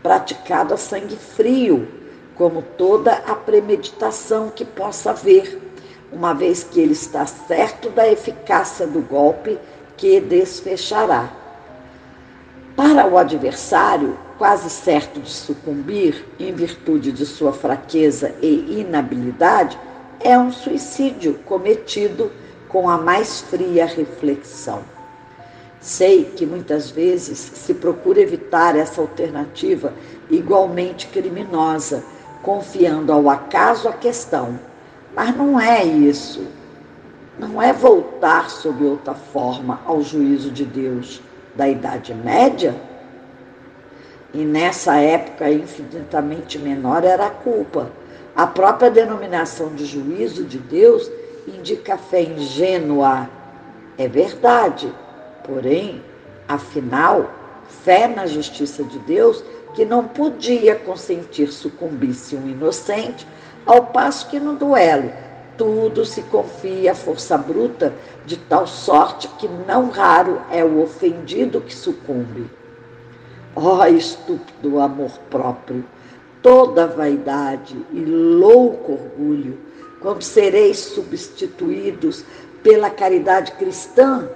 praticado 0.03 0.73
a 0.73 0.79
sangue 0.79 1.17
frio, 1.17 1.87
como 2.35 2.63
toda 2.63 3.13
a 3.13 3.35
premeditação 3.35 4.49
que 4.49 4.65
possa 4.65 5.11
haver 5.11 5.66
uma 6.13 6.33
vez 6.33 6.63
que 6.65 6.81
ele 6.81 6.93
está 6.93 7.27
certo 7.27 7.91
da 7.91 8.09
eficácia 8.09 8.87
do 8.87 9.01
golpe 9.01 9.59
que 9.97 10.21
desfechará. 10.21 11.31
Para 12.77 13.07
o 13.07 13.17
adversário, 13.17 14.19
quase 14.39 14.69
certo 14.69 15.21
de 15.21 15.31
sucumbir 15.31 16.25
em 16.39 16.53
virtude 16.53 17.11
de 17.11 17.25
sua 17.25 17.53
fraqueza 17.53 18.35
e 18.43 18.81
inabilidade, 18.81 19.79
é 20.21 20.39
um 20.39 20.53
suicídio 20.53 21.35
cometido 21.45 22.31
com 22.69 22.89
a 22.89 22.99
mais 22.99 23.41
fria 23.41 23.87
reflexão. 23.87 24.83
Sei 25.81 26.25
que 26.25 26.45
muitas 26.45 26.91
vezes 26.91 27.39
se 27.39 27.73
procura 27.75 28.21
evitar 28.21 28.77
essa 28.77 29.01
alternativa 29.01 29.93
igualmente 30.29 31.07
criminosa, 31.07 32.03
confiando 32.43 33.13
ao 33.13 33.31
acaso 33.31 33.89
a 33.89 33.93
questão 33.93 34.59
mas 35.17 35.35
não 35.35 35.59
é 35.59 35.83
isso. 35.83 36.47
Não 37.39 37.61
é 37.61 37.73
voltar 37.73 38.51
sob 38.51 38.85
outra 38.85 39.15
forma 39.15 39.81
ao 39.87 40.03
juízo 40.03 40.51
de 40.51 40.65
Deus 40.65 41.23
da 41.55 41.67
Idade 41.67 42.15
Média. 42.15 42.75
E 44.35 44.45
nessa 44.45 44.97
época 44.97 45.51
infinitamente 45.51 46.59
menor 46.59 47.03
era 47.03 47.27
a 47.27 47.31
culpa. 47.31 47.91
A 48.35 48.47
própria 48.47 48.91
denominação 48.91 49.75
de 49.75 49.87
juízo 49.87 50.45
de 50.45 50.59
Deus 50.59 51.11
indica 51.49 51.97
fé 51.97 52.23
ingênua. 52.23 53.29
É 53.97 54.07
verdade. 54.07 54.93
Porém, 55.45 56.03
afinal, 56.47 57.31
fé 57.85 58.07
na 58.07 58.27
justiça 58.27 58.85
de 58.85 58.99
Deus 59.01 59.43
que 59.75 59.85
não 59.85 60.07
podia 60.09 60.75
consentir 60.75 61.53
sucumbisse 61.53 62.37
um 62.37 62.49
inocente 62.49 63.27
ao 63.67 63.87
passo 63.87 64.29
que 64.29 64.39
no 64.39 64.55
duelo 64.55 65.11
tudo 65.57 66.05
se 66.05 66.23
confia 66.23 66.93
à 66.93 66.95
força 66.95 67.37
bruta, 67.37 67.93
de 68.25 68.37
tal 68.37 68.67
sorte 68.67 69.29
que 69.39 69.49
não 69.67 69.91
raro 69.91 70.41
é 70.51 70.65
o 70.65 70.83
ofendido 70.83 71.61
que 71.61 71.75
sucumbe. 71.75 72.49
Ó 73.55 73.79
oh, 73.79 73.87
estúpido 73.87 74.81
amor 74.81 75.13
próprio, 75.31 75.85
toda 76.43 76.87
vaidade 76.87 77.77
e 77.91 78.05
louco 78.05 78.93
orgulho, 78.93 79.59
quando 80.01 80.23
sereis 80.23 80.79
substituídos 80.79 82.25
pela 82.63 82.91
caridade 82.91 83.53
cristã, 83.53 84.29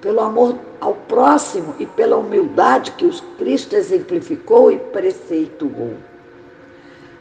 pelo 0.00 0.20
amor 0.20 0.58
ao 0.78 0.94
próximo 0.94 1.74
e 1.78 1.86
pela 1.86 2.16
humildade 2.16 2.92
que 2.92 3.06
o 3.06 3.22
Cristo 3.38 3.74
exemplificou 3.74 4.70
e 4.70 4.78
preceituou. 4.78 5.94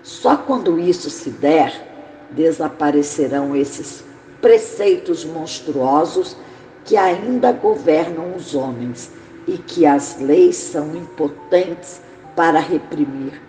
Só 0.05 0.37
quando 0.37 0.77
isso 0.77 1.09
se 1.09 1.31
der, 1.31 2.27
desaparecerão 2.29 3.55
esses 3.55 4.05
preceitos 4.39 5.25
monstruosos 5.25 6.37
que 6.83 6.95
ainda 6.95 7.51
governam 7.51 8.35
os 8.35 8.53
homens 8.53 9.11
e 9.47 9.57
que 9.57 9.83
as 9.83 10.19
leis 10.19 10.57
são 10.57 10.95
impotentes 10.95 11.99
para 12.35 12.59
reprimir, 12.59 13.41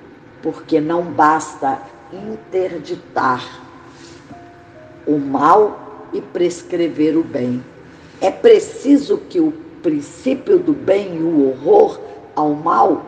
porque 0.43 0.81
não 0.81 1.03
basta 1.03 1.79
interditar 2.11 3.45
o 5.07 5.19
mal 5.19 6.09
e 6.15 6.23
prescrever 6.23 7.19
o 7.19 7.23
bem. 7.23 7.63
É 8.19 8.31
preciso 8.31 9.19
que 9.29 9.41
o 9.41 9.53
princípio 9.83 10.59
do 10.59 10.73
bem 10.73 11.19
e 11.19 11.23
o 11.23 11.51
horror 11.51 12.01
ao 12.35 12.55
mal 12.55 13.05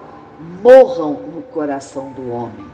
morram 0.63 1.13
no 1.35 1.41
coração 1.41 2.13
do 2.13 2.31
homem. 2.31 2.68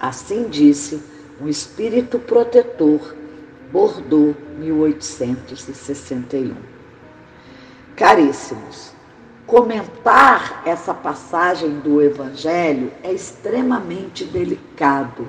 Assim 0.00 0.48
disse 0.48 1.02
um 1.40 1.48
espírito 1.48 2.18
protetor, 2.18 3.14
Bordeaux, 3.72 4.36
1861. 4.58 6.54
Caríssimos, 7.96 8.92
comentar 9.46 10.62
essa 10.64 10.94
passagem 10.94 11.80
do 11.80 12.00
Evangelho 12.00 12.92
é 13.02 13.12
extremamente 13.12 14.24
delicado, 14.24 15.26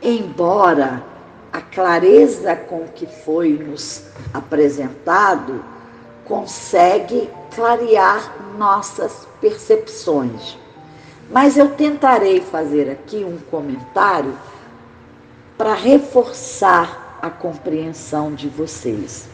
embora 0.00 1.04
a 1.52 1.60
clareza 1.60 2.56
com 2.56 2.86
que 2.88 3.06
foi 3.06 3.50
nos 3.50 4.04
apresentado 4.32 5.62
consegue 6.24 7.28
clarear 7.54 8.56
nossas 8.56 9.26
percepções. 9.40 10.56
Mas 11.30 11.56
eu 11.56 11.70
tentarei 11.70 12.40
fazer 12.40 12.90
aqui 12.90 13.24
um 13.24 13.38
comentário 13.50 14.34
para 15.56 15.74
reforçar 15.74 17.18
a 17.22 17.30
compreensão 17.30 18.34
de 18.34 18.48
vocês. 18.48 19.28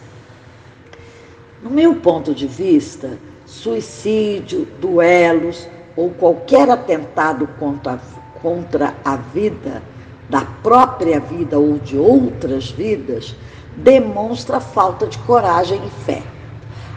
No 1.63 1.71
meu 1.71 1.95
ponto 1.97 2.35
de 2.35 2.47
vista, 2.47 3.19
suicídio, 3.47 4.69
duelos 4.79 5.67
ou 5.97 6.11
qualquer 6.11 6.69
atentado 6.69 7.49
contra, 7.59 7.99
contra 8.43 8.95
a 9.03 9.17
vida, 9.17 9.83
da 10.29 10.43
própria 10.63 11.21
vida 11.21 11.59
ou 11.59 11.79
de 11.79 11.97
outras 11.97 12.71
vidas, 12.71 13.35
demonstra 13.77 14.61
falta 14.61 15.07
de 15.07 15.17
coragem 15.21 15.81
e 15.87 16.05
fé. 16.05 16.23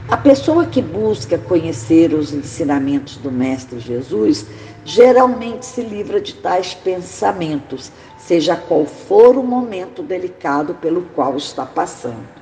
A 0.10 0.18
pessoa 0.18 0.66
que 0.66 0.82
busca 0.82 1.38
conhecer 1.38 2.16
os 2.16 2.34
ensinamentos 2.34 3.18
do 3.18 3.32
Mestre 3.32 3.80
Jesus 3.80 4.48
geralmente 4.86 5.66
se 5.66 5.82
livra 5.82 6.20
de 6.20 6.34
tais 6.36 6.74
pensamentos, 6.74 7.92
seja 8.18 8.56
qual 8.56 8.86
for 8.86 9.38
o 9.38 9.44
momento 9.44 10.02
delicado 10.04 10.74
pelo 10.76 11.04
qual 11.16 11.38
está 11.38 11.66
passando. 11.66 12.40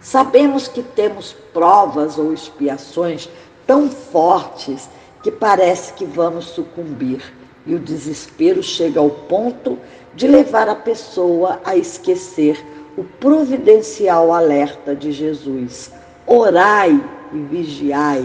Sabemos 0.00 0.68
que 0.68 0.82
temos 0.82 1.32
provas 1.52 2.18
ou 2.18 2.32
expiações 2.32 3.28
tão 3.66 3.90
fortes 3.90 4.88
que 5.22 5.30
parece 5.30 5.92
que 5.92 6.04
vamos 6.04 6.46
sucumbir 6.46 7.22
e 7.66 7.74
o 7.74 7.78
desespero 7.78 8.62
chega 8.62 8.98
ao 8.98 9.10
ponto 9.10 9.78
de 10.14 10.26
levar 10.26 10.68
a 10.68 10.74
pessoa 10.74 11.60
a 11.64 11.76
esquecer 11.76 12.64
o 12.96 13.04
providencial 13.04 14.32
alerta 14.32 14.94
de 14.96 15.12
Jesus 15.12 15.92
Orai 16.32 17.02
e 17.32 17.38
vigiai, 17.38 18.24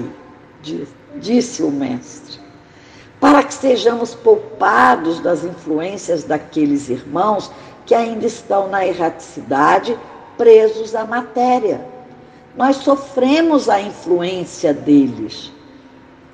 disse 1.15 1.63
o 1.63 1.71
Mestre, 1.71 2.39
para 3.25 3.41
que 3.41 3.55
sejamos 3.55 4.13
poupados 4.13 5.19
das 5.19 5.43
influências 5.43 6.23
daqueles 6.23 6.89
irmãos 6.89 7.51
que 7.83 7.95
ainda 7.95 8.27
estão 8.27 8.67
na 8.67 8.85
erraticidade, 8.85 9.97
presos 10.37 10.93
à 10.93 11.05
matéria. 11.05 11.83
Nós 12.55 12.75
sofremos 12.75 13.67
a 13.67 13.81
influência 13.81 14.75
deles. 14.75 15.51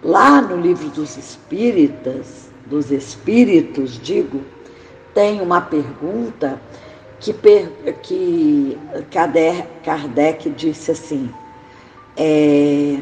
Lá 0.04 0.42
no 0.42 0.58
livro 0.58 0.90
dos 0.90 1.16
Espíritas, 1.16 2.50
dos 2.66 2.92
Espíritos, 2.92 3.98
digo, 3.98 4.42
tem 5.14 5.40
uma 5.40 5.62
pergunta 5.62 6.62
que, 7.22 7.34
que 8.04 8.78
Kardec 9.82 10.50
disse 10.50 10.92
assim: 10.92 11.30
é, 12.18 12.98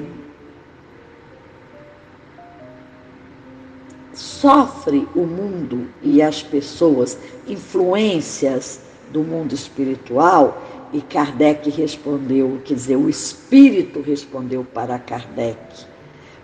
Sofre 4.20 5.08
o 5.16 5.22
mundo 5.22 5.88
e 6.04 6.22
as 6.22 6.44
pessoas 6.44 7.18
influências 7.48 8.82
do 9.14 9.24
mundo 9.24 9.56
espiritual? 9.56 10.62
E 10.92 11.02
Kardec 11.02 11.70
respondeu, 11.70 12.60
quer 12.66 12.74
dizer, 12.74 12.98
o 12.98 13.08
espírito 13.10 14.02
respondeu 14.02 14.66
para 14.66 15.00
Kardec, 15.00 15.86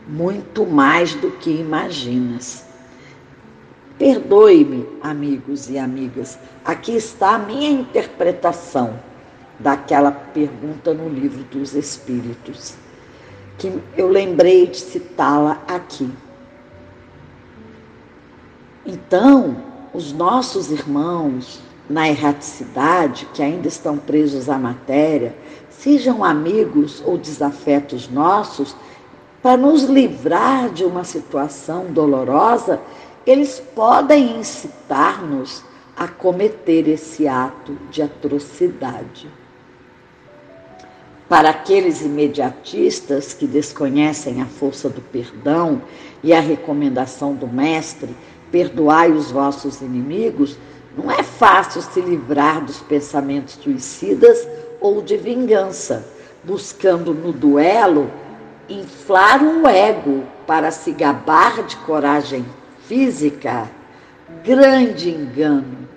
muito 0.07 0.65
mais 0.65 1.15
do 1.15 1.31
que 1.31 1.49
imaginas. 1.49 2.63
Perdoe-me, 3.99 4.88
amigos 5.01 5.69
e 5.69 5.77
amigas, 5.77 6.39
aqui 6.63 6.95
está 6.95 7.35
a 7.35 7.39
minha 7.39 7.71
interpretação 7.71 8.97
daquela 9.59 10.13
pergunta 10.13 10.93
no 10.93 11.09
livro 11.09 11.43
dos 11.51 11.75
Espíritos, 11.75 12.75
que 13.57 13.77
eu 13.97 14.07
lembrei 14.07 14.65
de 14.65 14.77
citá-la 14.77 15.61
aqui. 15.67 16.09
Então, 18.86 19.58
os 19.93 20.12
nossos 20.12 20.71
irmãos 20.71 21.62
na 21.89 22.08
erraticidade, 22.08 23.28
que 23.34 23.41
ainda 23.41 23.67
estão 23.67 23.98
presos 23.98 24.50
à 24.50 24.58
matéria, 24.58 25.36
sejam 25.69 26.24
amigos 26.24 27.02
ou 27.06 27.17
desafetos 27.17 28.10
nossos, 28.10 28.76
para 29.41 29.58
nos 29.58 29.84
livrar 29.84 30.69
de 30.69 30.84
uma 30.84 31.04
situação 31.04 31.86
dolorosa 31.91 32.80
eles 33.26 33.60
podem 33.74 34.39
incitar-nos 34.39 35.63
a 35.98 36.08
cometer 36.08 36.88
esse 36.88 37.28
ato 37.28 37.76
de 37.89 38.02
atrocidade. 38.02 39.30
Para 41.28 41.50
aqueles 41.50 42.02
imediatistas 42.02 43.34
que 43.34 43.48
desconhecem 43.48 44.41
a 44.41 44.45
força 44.45 44.89
do 44.89 45.02
perdão 45.02 45.82
e 46.24 46.34
a 46.34 46.39
recomendação 46.39 47.34
do 47.34 47.48
Mestre, 47.48 48.15
perdoai 48.56 49.12
os 49.12 49.32
vossos 49.32 49.82
inimigos, 49.82 50.58
não 50.98 51.12
é 51.12 51.22
fácil 51.22 51.82
se 51.82 52.00
livrar 52.00 52.63
dos 52.63 52.78
pensamentos 52.80 53.56
suicidas 53.56 54.48
ou 54.80 55.02
de 55.02 55.18
vingança, 55.18 56.08
buscando 56.41 57.13
no 57.13 57.34
duelo 57.34 58.10
inflar 58.70 59.44
um 59.44 59.68
ego 59.68 60.24
para 60.48 60.72
se 60.72 60.94
gabar 60.94 61.63
de 61.63 61.76
coragem 61.76 62.46
física, 62.88 63.70
grande 64.41 65.10
engano. 65.10 65.89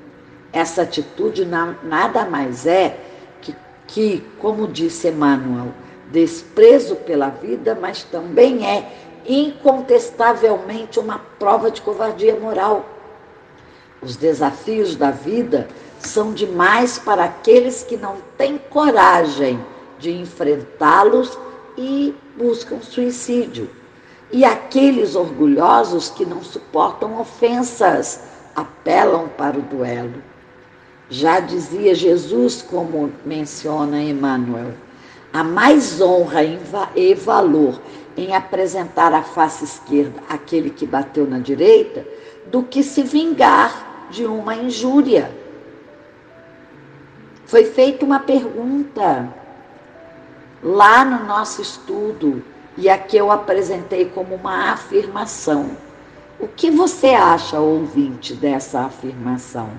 Essa 0.52 0.82
atitude 0.82 1.46
nada 1.84 2.24
mais 2.24 2.66
é 2.66 2.98
que, 3.40 3.54
que, 3.86 4.24
como 4.40 4.66
disse 4.66 5.06
Emmanuel, 5.06 5.68
desprezo 6.10 6.96
pela 6.96 7.28
vida, 7.28 7.76
mas 7.80 8.02
também 8.04 8.66
é 8.66 8.90
incontestavelmente 9.26 10.98
uma 10.98 11.18
prova 11.38 11.70
de 11.70 11.82
covardia 11.82 12.34
moral. 12.36 12.84
Os 14.00 14.16
desafios 14.16 14.96
da 14.96 15.10
vida 15.10 15.68
são 15.98 16.32
demais 16.32 16.98
para 16.98 17.24
aqueles 17.24 17.82
que 17.82 17.96
não 17.96 18.16
têm 18.36 18.58
coragem 18.70 19.62
de 19.98 20.12
enfrentá-los 20.12 21.36
e 21.76 22.14
buscam 22.36 22.80
suicídio. 22.80 23.68
E 24.30 24.44
aqueles 24.44 25.14
orgulhosos 25.14 26.10
que 26.10 26.24
não 26.24 26.42
suportam 26.42 27.20
ofensas 27.20 28.20
apelam 28.54 29.28
para 29.28 29.58
o 29.58 29.62
duelo. 29.62 30.22
Já 31.10 31.40
dizia 31.40 31.94
Jesus, 31.94 32.60
como 32.60 33.10
menciona 33.24 34.00
Emmanuel, 34.00 34.74
há 35.32 35.44
mais 35.44 36.00
honra 36.00 36.40
e 36.96 37.14
valor 37.14 37.80
em 38.16 38.34
apresentar 38.34 39.12
a 39.12 39.22
face 39.22 39.64
esquerda 39.64 40.20
àquele 40.28 40.70
que 40.70 40.86
bateu 40.86 41.26
na 41.26 41.38
direita 41.38 42.04
do 42.46 42.62
que 42.62 42.82
se 42.82 43.02
vingar 43.02 44.08
de 44.10 44.26
uma 44.26 44.54
injúria. 44.54 45.30
Foi 47.46 47.64
feita 47.64 48.04
uma 48.04 48.20
pergunta 48.20 49.32
lá 50.62 51.04
no 51.04 51.24
nosso 51.24 51.62
estudo 51.62 52.42
e 52.76 52.88
aqui 52.88 53.16
eu 53.16 53.30
apresentei 53.30 54.06
como 54.06 54.34
uma 54.34 54.72
afirmação. 54.72 55.70
O 56.40 56.46
que 56.46 56.70
você 56.70 57.08
acha, 57.08 57.58
ouvinte, 57.58 58.34
dessa 58.34 58.82
afirmação? 58.82 59.70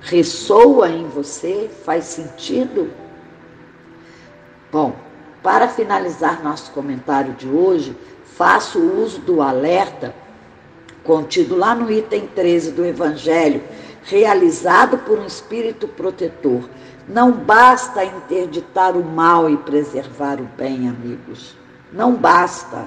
Ressoa 0.00 0.90
em 0.90 1.06
você? 1.08 1.70
Faz 1.84 2.04
sentido? 2.04 2.90
Bom, 4.70 4.94
para 5.42 5.66
finalizar 5.68 6.42
nosso 6.42 6.70
comentário 6.72 7.32
de 7.34 7.48
hoje, 7.48 7.96
faço 8.36 8.78
uso 8.78 9.20
do 9.20 9.40
alerta 9.40 10.14
contido 11.02 11.56
lá 11.56 11.74
no 11.74 11.90
item 11.90 12.26
13 12.26 12.72
do 12.72 12.84
Evangelho, 12.84 13.62
realizado 14.04 14.98
por 14.98 15.18
um 15.18 15.24
espírito 15.24 15.88
protetor. 15.88 16.68
Não 17.08 17.32
basta 17.32 18.04
interditar 18.04 18.94
o 18.94 19.02
mal 19.02 19.48
e 19.48 19.56
preservar 19.56 20.38
o 20.38 20.44
bem, 20.44 20.86
amigos. 20.86 21.56
Não 21.90 22.14
basta. 22.14 22.84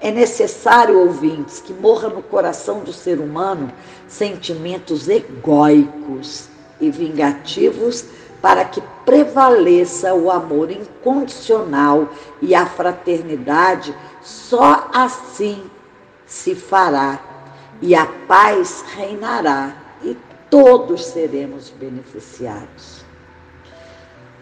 É 0.00 0.10
necessário, 0.10 0.98
ouvintes, 0.98 1.60
que 1.60 1.74
morra 1.74 2.08
no 2.08 2.22
coração 2.22 2.80
do 2.80 2.92
ser 2.92 3.18
humano 3.18 3.70
sentimentos 4.06 5.06
egóicos 5.06 6.48
e 6.80 6.90
vingativos 6.90 8.06
para 8.40 8.64
que 8.64 8.80
prevaleça 9.04 10.14
o 10.14 10.30
amor 10.30 10.70
incondicional 10.70 12.08
e 12.40 12.54
a 12.54 12.66
fraternidade, 12.66 13.94
só 14.22 14.88
assim 14.92 15.62
se 16.26 16.54
fará 16.54 17.20
e 17.80 17.94
a 17.94 18.06
paz 18.26 18.84
reinará 18.96 19.72
e 20.02 20.16
todos 20.50 21.06
seremos 21.06 21.70
beneficiados. 21.70 23.04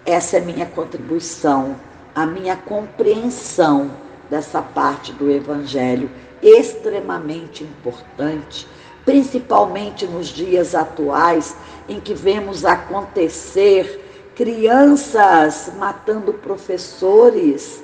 Essa 0.05 0.37
é 0.37 0.41
minha 0.41 0.67
contribuição 0.67 1.77
a 2.17 2.25
minha 2.25 2.57
compreensão 2.57 3.91
dessa 4.31 4.63
parte 4.63 5.13
do 5.13 5.31
Evangelho 5.31 6.11
extremamente 6.41 7.63
importante, 7.63 8.67
principalmente 9.07 10.07
nos 10.07 10.27
dias 10.29 10.75
atuais 10.75 11.57
em 11.89 11.99
que 11.99 12.13
vemos 12.13 12.67
acontecer 12.67 14.03
crianças 14.35 15.73
matando 15.79 16.35
professores, 16.35 17.83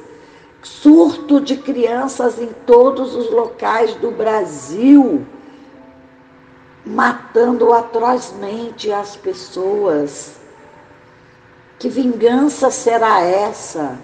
surto 0.63 1.41
de 1.41 1.57
crianças 1.57 2.39
em 2.39 2.51
todos 2.67 3.15
os 3.15 3.31
locais 3.31 3.95
do 3.95 4.11
Brasil, 4.11 5.25
matando 6.85 7.73
atrozmente 7.73 8.93
as 8.93 9.17
pessoas. 9.17 10.37
Que 11.79 11.89
vingança 11.89 12.71
será 12.71 13.23
essa? 13.23 13.99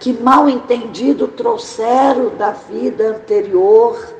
que 0.00 0.14
mal 0.14 0.48
entendido 0.48 1.28
trouxeram 1.28 2.34
da 2.34 2.52
vida 2.52 3.10
anterior. 3.10 4.19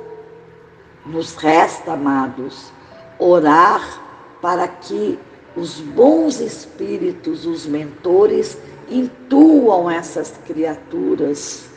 Nos 1.11 1.35
resta, 1.35 1.93
amados, 1.93 2.73
orar 3.19 4.39
para 4.41 4.67
que 4.69 5.19
os 5.57 5.81
bons 5.81 6.41
espíritos, 6.41 7.45
os 7.45 7.67
mentores, 7.67 8.57
intuam 8.89 9.91
essas 9.91 10.39
criaturas 10.47 11.69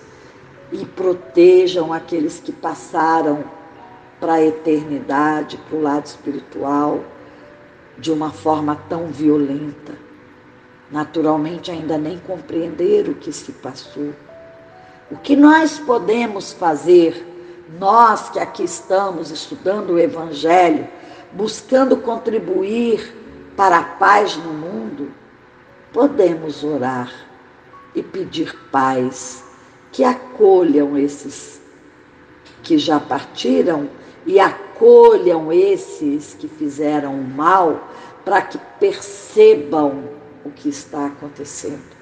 e 0.71 0.85
protejam 0.85 1.91
aqueles 1.91 2.39
que 2.39 2.51
passaram 2.51 3.43
para 4.19 4.33
a 4.33 4.45
eternidade, 4.45 5.57
para 5.57 5.77
o 5.77 5.81
lado 5.81 6.05
espiritual, 6.05 7.03
de 7.97 8.11
uma 8.11 8.31
forma 8.31 8.75
tão 8.87 9.07
violenta 9.07 9.93
naturalmente 10.93 11.71
ainda 11.71 11.97
nem 11.97 12.19
compreender 12.19 13.09
o 13.09 13.15
que 13.15 13.33
se 13.33 13.51
passou. 13.51 14.13
O 15.09 15.17
que 15.17 15.35
nós 15.35 15.79
podemos 15.79 16.53
fazer, 16.53 17.25
nós 17.79 18.29
que 18.29 18.39
aqui 18.39 18.63
estamos 18.63 19.31
estudando 19.31 19.91
o 19.91 19.99
Evangelho, 19.99 20.87
buscando 21.31 21.97
contribuir 21.97 23.15
para 23.55 23.79
a 23.79 23.83
paz 23.83 24.35
no 24.37 24.53
mundo, 24.53 25.11
podemos 25.91 26.63
orar 26.63 27.11
e 27.95 28.01
pedir 28.01 28.55
paz, 28.71 29.43
que 29.91 30.03
acolham 30.03 30.97
esses 30.97 31.61
que 32.63 32.77
já 32.77 32.99
partiram 32.99 33.89
e 34.25 34.39
acolham 34.39 35.51
esses 35.51 36.33
que 36.33 36.47
fizeram 36.47 37.13
o 37.13 37.23
mal, 37.23 37.87
para 38.23 38.41
que 38.41 38.57
percebam 38.79 40.05
o 40.45 40.49
que 40.49 40.69
está 40.69 41.07
acontecendo. 41.07 41.93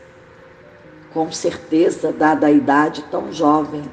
Com 1.14 1.32
certeza, 1.32 2.14
dada 2.14 2.48
a 2.48 2.52
idade 2.52 3.04
tão 3.10 3.34
jovem, 3.34 3.84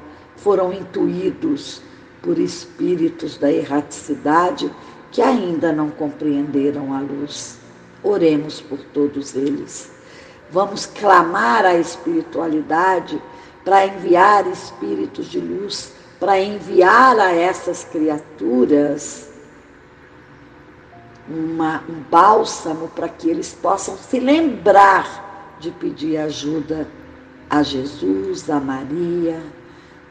foram 0.43 0.73
intuídos 0.73 1.81
por 2.21 2.37
espíritos 2.37 3.37
da 3.37 3.51
erraticidade 3.51 4.71
que 5.11 5.21
ainda 5.21 5.71
não 5.71 5.89
compreenderam 5.89 6.93
a 6.93 6.99
luz. 6.99 7.57
Oremos 8.03 8.61
por 8.61 8.79
todos 8.93 9.35
eles. 9.35 9.91
Vamos 10.51 10.85
clamar 10.85 11.65
à 11.65 11.75
espiritualidade 11.75 13.21
para 13.63 13.85
enviar 13.85 14.47
espíritos 14.47 15.27
de 15.27 15.39
luz 15.39 15.93
para 16.19 16.39
enviar 16.39 17.17
a 17.17 17.31
essas 17.31 17.85
criaturas 17.85 19.29
uma, 21.29 21.83
um 21.87 22.01
bálsamo 22.09 22.89
para 22.89 23.07
que 23.07 23.29
eles 23.29 23.53
possam 23.53 23.95
se 23.95 24.19
lembrar 24.19 25.55
de 25.59 25.71
pedir 25.71 26.17
ajuda 26.17 26.87
a 27.49 27.63
Jesus, 27.63 28.49
a 28.49 28.59
Maria, 28.59 29.41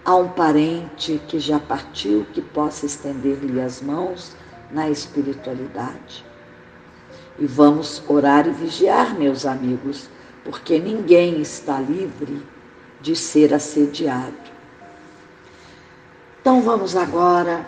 a 0.09 0.17
um 0.17 0.27
parente 0.27 1.21
que 1.29 1.39
já 1.39 1.61
partiu, 1.61 2.27
que 2.33 2.41
possa 2.41 2.87
estender-lhe 2.87 3.61
as 3.61 3.83
mãos 3.83 4.35
na 4.71 4.89
espiritualidade. 4.89 6.25
E 7.39 7.45
vamos 7.45 8.03
orar 8.09 8.47
e 8.47 8.51
vigiar, 8.51 9.15
meus 9.19 9.45
amigos, 9.45 10.09
porque 10.47 10.79
ninguém 10.79 11.43
está 11.43 11.79
livre 11.79 12.43
de 13.03 13.15
ser 13.15 13.53
assediado. 13.53 14.33
Então 16.41 16.63
vamos 16.63 16.97
agora 16.97 17.67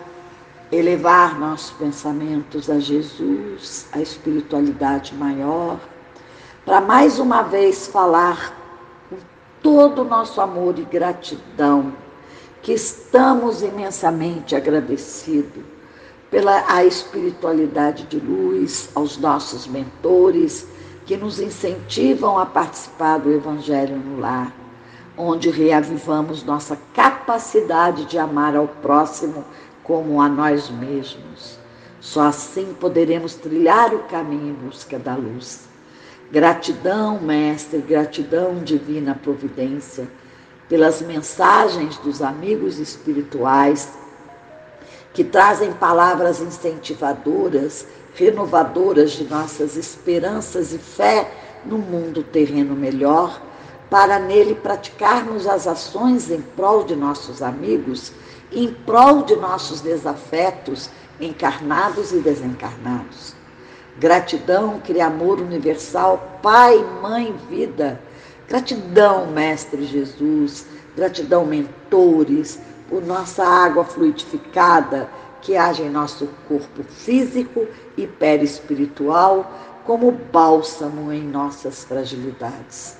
elevar 0.71 1.39
nossos 1.39 1.69
pensamentos 1.77 2.71
a 2.71 2.79
Jesus, 2.79 3.87
a 3.91 4.01
espiritualidade 4.01 5.13
maior, 5.13 5.79
para 6.65 6.81
mais 6.81 7.19
uma 7.19 7.43
vez 7.43 7.85
falar 7.85 8.51
com 9.11 9.17
todo 9.61 10.01
o 10.01 10.05
nosso 10.05 10.41
amor 10.41 10.79
e 10.79 10.83
gratidão, 10.85 11.93
que 12.61 12.73
estamos 12.73 13.61
imensamente 13.61 14.55
agradecidos 14.55 15.63
pela 16.29 16.63
a 16.67 16.85
espiritualidade 16.85 18.05
de 18.05 18.19
luz, 18.19 18.89
aos 18.95 19.17
nossos 19.17 19.67
mentores 19.67 20.65
que 21.05 21.17
nos 21.17 21.39
incentivam 21.39 22.39
a 22.39 22.45
participar 22.45 23.17
do 23.17 23.31
Evangelho 23.31 23.97
no 23.97 24.19
lar, 24.19 24.55
onde 25.17 25.49
reavivamos 25.49 26.43
nossa 26.43 26.77
capacidade 26.93 28.05
de 28.05 28.17
amar 28.17 28.55
ao 28.55 28.67
próximo 28.67 29.43
como 29.83 30.21
a 30.21 30.29
nós 30.29 30.69
mesmos. 30.69 31.59
Só 31.99 32.21
assim 32.21 32.73
poderemos 32.79 33.35
trilhar 33.35 33.93
o 33.93 34.03
caminho 34.03 34.49
em 34.49 34.53
busca 34.53 34.97
da 34.97 35.15
luz. 35.15 35.67
Gratidão, 36.31 37.19
Mestre, 37.19 37.79
gratidão, 37.79 38.63
Divina 38.63 39.19
Providência, 39.21 40.07
pelas 40.71 41.01
mensagens 41.01 41.97
dos 41.97 42.21
amigos 42.21 42.79
espirituais 42.79 43.89
que 45.13 45.21
trazem 45.21 45.73
palavras 45.73 46.39
incentivadoras, 46.39 47.85
renovadoras 48.15 49.11
de 49.11 49.25
nossas 49.25 49.75
esperanças 49.75 50.73
e 50.73 50.77
fé 50.77 51.29
no 51.65 51.77
mundo 51.77 52.23
terreno 52.23 52.73
melhor, 52.73 53.41
para 53.89 54.17
nele 54.17 54.55
praticarmos 54.55 55.45
as 55.45 55.67
ações 55.67 56.31
em 56.31 56.39
prol 56.39 56.85
de 56.85 56.95
nossos 56.95 57.41
amigos 57.41 58.13
em 58.49 58.73
prol 58.73 59.23
de 59.23 59.35
nossos 59.35 59.81
desafetos 59.81 60.89
encarnados 61.19 62.13
e 62.13 62.19
desencarnados. 62.19 63.35
Gratidão, 63.99 64.79
Criamor 64.79 65.41
universal, 65.41 66.39
Pai, 66.41 66.77
Mãe, 67.01 67.35
Vida. 67.49 67.99
Gratidão, 68.47 69.27
Mestre 69.27 69.85
Jesus. 69.85 70.65
Gratidão, 70.95 71.45
mentores, 71.45 72.59
por 72.89 73.05
nossa 73.05 73.45
água 73.45 73.85
fluidificada 73.85 75.09
que 75.41 75.57
age 75.57 75.81
em 75.81 75.89
nosso 75.89 76.29
corpo 76.47 76.83
físico 76.83 77.65
e 77.97 78.05
perispiritual 78.05 79.51
como 79.85 80.11
bálsamo 80.11 81.11
em 81.11 81.23
nossas 81.23 81.83
fragilidades. 81.83 82.97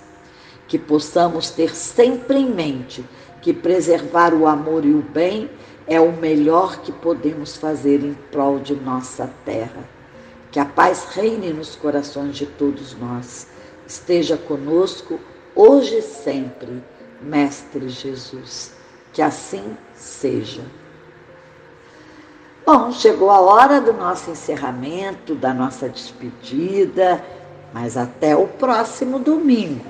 Que 0.67 0.79
possamos 0.79 1.51
ter 1.51 1.75
sempre 1.75 2.39
em 2.39 2.49
mente 2.49 3.05
que 3.41 3.53
preservar 3.53 4.33
o 4.33 4.47
amor 4.47 4.85
e 4.85 4.93
o 4.93 5.01
bem 5.01 5.49
é 5.87 5.99
o 5.99 6.11
melhor 6.11 6.77
que 6.81 6.91
podemos 6.91 7.57
fazer 7.57 8.03
em 8.03 8.13
prol 8.31 8.59
de 8.59 8.73
nossa 8.75 9.29
terra. 9.45 9.83
Que 10.51 10.59
a 10.59 10.65
paz 10.65 11.05
reine 11.11 11.51
nos 11.51 11.75
corações 11.75 12.35
de 12.35 12.45
todos 12.45 12.95
nós. 12.97 13.47
Esteja 13.91 14.37
conosco 14.37 15.19
hoje 15.53 15.97
e 15.97 16.01
sempre, 16.01 16.81
Mestre 17.21 17.89
Jesus. 17.89 18.71
Que 19.11 19.21
assim 19.21 19.75
seja. 19.93 20.61
Bom, 22.65 22.93
chegou 22.93 23.29
a 23.29 23.41
hora 23.41 23.81
do 23.81 23.91
nosso 23.91 24.31
encerramento, 24.31 25.35
da 25.35 25.53
nossa 25.53 25.89
despedida, 25.89 27.21
mas 27.73 27.97
até 27.97 28.33
o 28.33 28.47
próximo 28.47 29.19
domingo. 29.19 29.83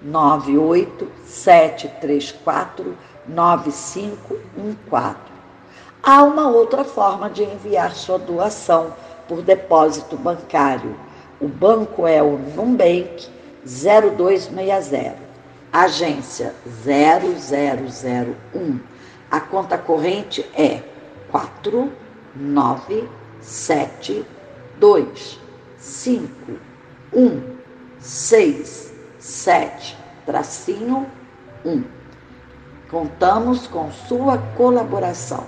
98734 0.03 2.97
9514. 3.27 5.15
Há 6.01 6.23
uma 6.23 6.49
outra 6.49 6.83
forma 6.83 7.29
de 7.29 7.43
enviar 7.43 7.93
sua 7.95 8.17
doação 8.19 8.93
por 9.27 9.41
depósito 9.41 10.17
bancário. 10.17 10.95
O 11.39 11.47
banco 11.47 12.05
é 12.05 12.21
o 12.21 12.37
Numbank 12.37 13.29
0260 13.65 15.23
agência 15.73 16.53
0001. 16.85 18.79
A 19.31 19.39
conta 19.39 19.75
corrente 19.75 20.45
é 20.55 20.83
49725167 29.23 29.95
tracinho 30.25 31.07
1. 31.65 31.83
Contamos 32.89 33.67
com 33.67 33.91
sua 33.91 34.37
colaboração. 34.55 35.45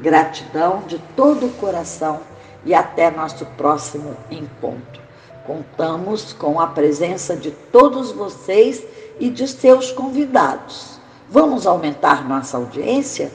Gratidão 0.00 0.82
de 0.86 0.98
todo 1.16 1.46
o 1.46 1.52
coração 1.54 2.20
e 2.64 2.74
até 2.74 3.10
nosso 3.10 3.46
próximo 3.56 4.16
encontro. 4.30 5.02
Contamos 5.46 6.32
com 6.32 6.60
a 6.60 6.66
presença 6.66 7.36
de 7.36 7.50
todos 7.50 8.12
vocês 8.12 8.82
e 9.18 9.30
de 9.30 9.46
seus 9.48 9.90
convidados. 9.90 10.98
Vamos 11.28 11.66
aumentar 11.66 12.26
nossa 12.26 12.56
audiência? 12.56 13.30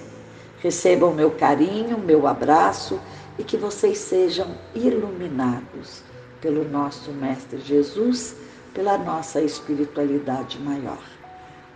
Recebam 0.62 1.14
meu 1.14 1.32
carinho, 1.32 1.98
meu 1.98 2.28
abraço 2.28 3.00
e 3.38 3.44
que 3.44 3.58
vocês 3.58 3.98
sejam 3.98 4.48
iluminados 4.76 6.04
pelo 6.42 6.68
nosso 6.68 7.12
Mestre 7.12 7.60
Jesus, 7.60 8.36
pela 8.74 8.98
nossa 8.98 9.42
espiritualidade 9.42 10.60
maior. 10.60 11.02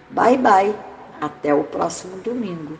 Bye, 0.09 0.37
bye. 0.37 0.75
Até 1.21 1.53
o 1.53 1.63
próximo 1.63 2.17
domingo. 2.17 2.77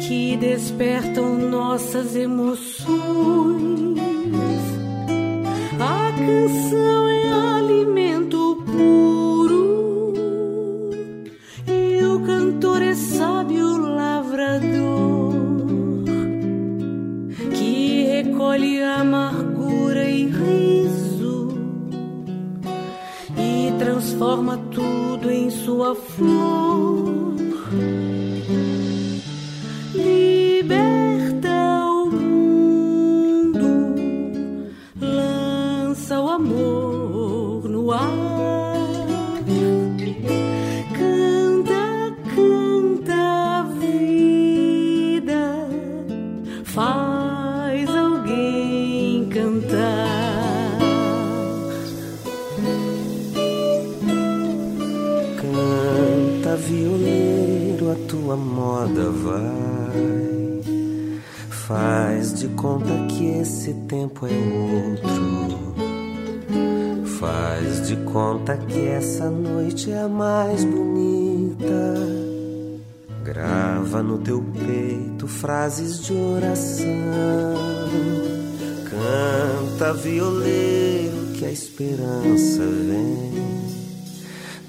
Que 0.00 0.36
despertam 0.36 1.36
nossas 1.36 2.14
emoções. 2.16 2.94
A 5.78 6.12
canção 6.12 7.08
é 7.08 7.32
alimento 7.58 8.62
puro 8.66 10.14
e 11.66 12.04
o 12.04 12.20
cantor 12.24 12.82
é 12.82 12.94
sábio 12.94 13.76
lavrador 13.76 15.34
que 17.54 18.04
recolhe 18.04 18.82
amargura 18.82 20.04
e 20.04 20.26
riso 20.26 21.48
e 23.36 23.72
transforma 23.78 24.58
tudo 24.70 25.30
em 25.30 25.50
sua 25.50 25.94
flor. 25.94 26.63
Conta 62.64 62.94
que 63.10 63.26
esse 63.26 63.74
tempo 63.88 64.26
é 64.26 64.30
outro. 64.30 65.74
Faz 67.18 67.86
de 67.86 67.96
conta 67.96 68.56
que 68.56 68.86
essa 68.86 69.28
noite 69.28 69.90
é 69.90 70.00
a 70.00 70.08
mais 70.08 70.64
bonita. 70.64 71.94
Grava 73.22 74.02
no 74.02 74.16
teu 74.16 74.42
peito 74.66 75.28
frases 75.28 76.02
de 76.04 76.14
oração. 76.14 76.86
Canta, 78.88 79.92
violeiro, 79.92 81.32
que 81.34 81.44
a 81.44 81.50
esperança 81.50 82.62
vem. 82.62 83.44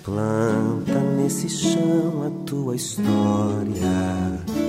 Planta 0.04 1.00
nesse 1.16 1.48
chão 1.48 2.28
a 2.28 2.46
tua 2.46 2.76
história. 2.76 4.65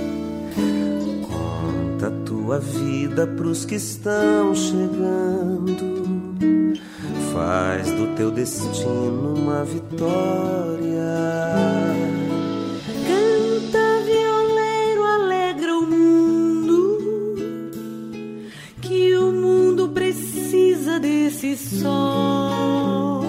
Tua 2.47 2.61
vida 2.61 3.27
pros 3.27 3.65
que 3.65 3.75
estão 3.75 4.55
chegando. 4.55 5.75
Faz 7.33 7.91
do 7.91 8.15
teu 8.15 8.31
destino 8.31 9.35
uma 9.35 9.65
vitória. 9.65 11.03
Canta, 13.05 14.01
violeiro, 14.05 15.03
alegra 15.03 15.77
o 15.77 15.83
mundo. 15.83 17.01
Que 18.81 19.17
o 19.17 19.33
mundo 19.33 19.89
precisa 19.89 21.01
desse 21.01 21.57
sol. 21.57 23.25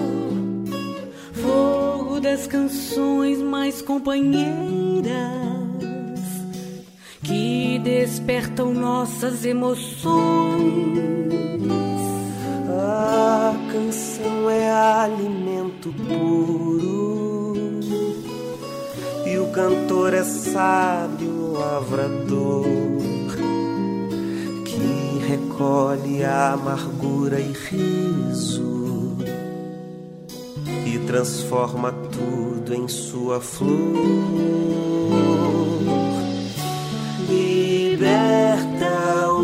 Fogo 1.32 2.20
das 2.20 2.46
canções 2.46 3.38
mais 3.42 3.82
companheiras. 3.82 5.47
Despertam 7.88 8.74
nossas 8.74 9.46
emoções. 9.46 10.04
A 12.68 13.54
canção 13.72 14.50
é 14.50 14.70
alimento 14.70 15.90
puro 16.06 17.80
e 19.24 19.38
o 19.38 19.46
cantor 19.52 20.12
é 20.12 20.22
sábio 20.22 21.52
lavrador 21.54 22.66
que 24.66 25.26
recolhe 25.26 26.22
a 26.24 26.52
amargura 26.52 27.40
e 27.40 27.52
riso 27.52 29.16
e 30.84 30.98
transforma 31.06 31.90
tudo 31.90 32.74
em 32.74 32.86
sua 32.86 33.40
flor. 33.40 34.28
Liberta 37.98 39.28
o 39.28 39.42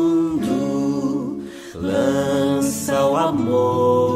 mundo, 0.00 0.50
lança 1.76 3.06
o 3.06 3.16
amor 3.16 4.15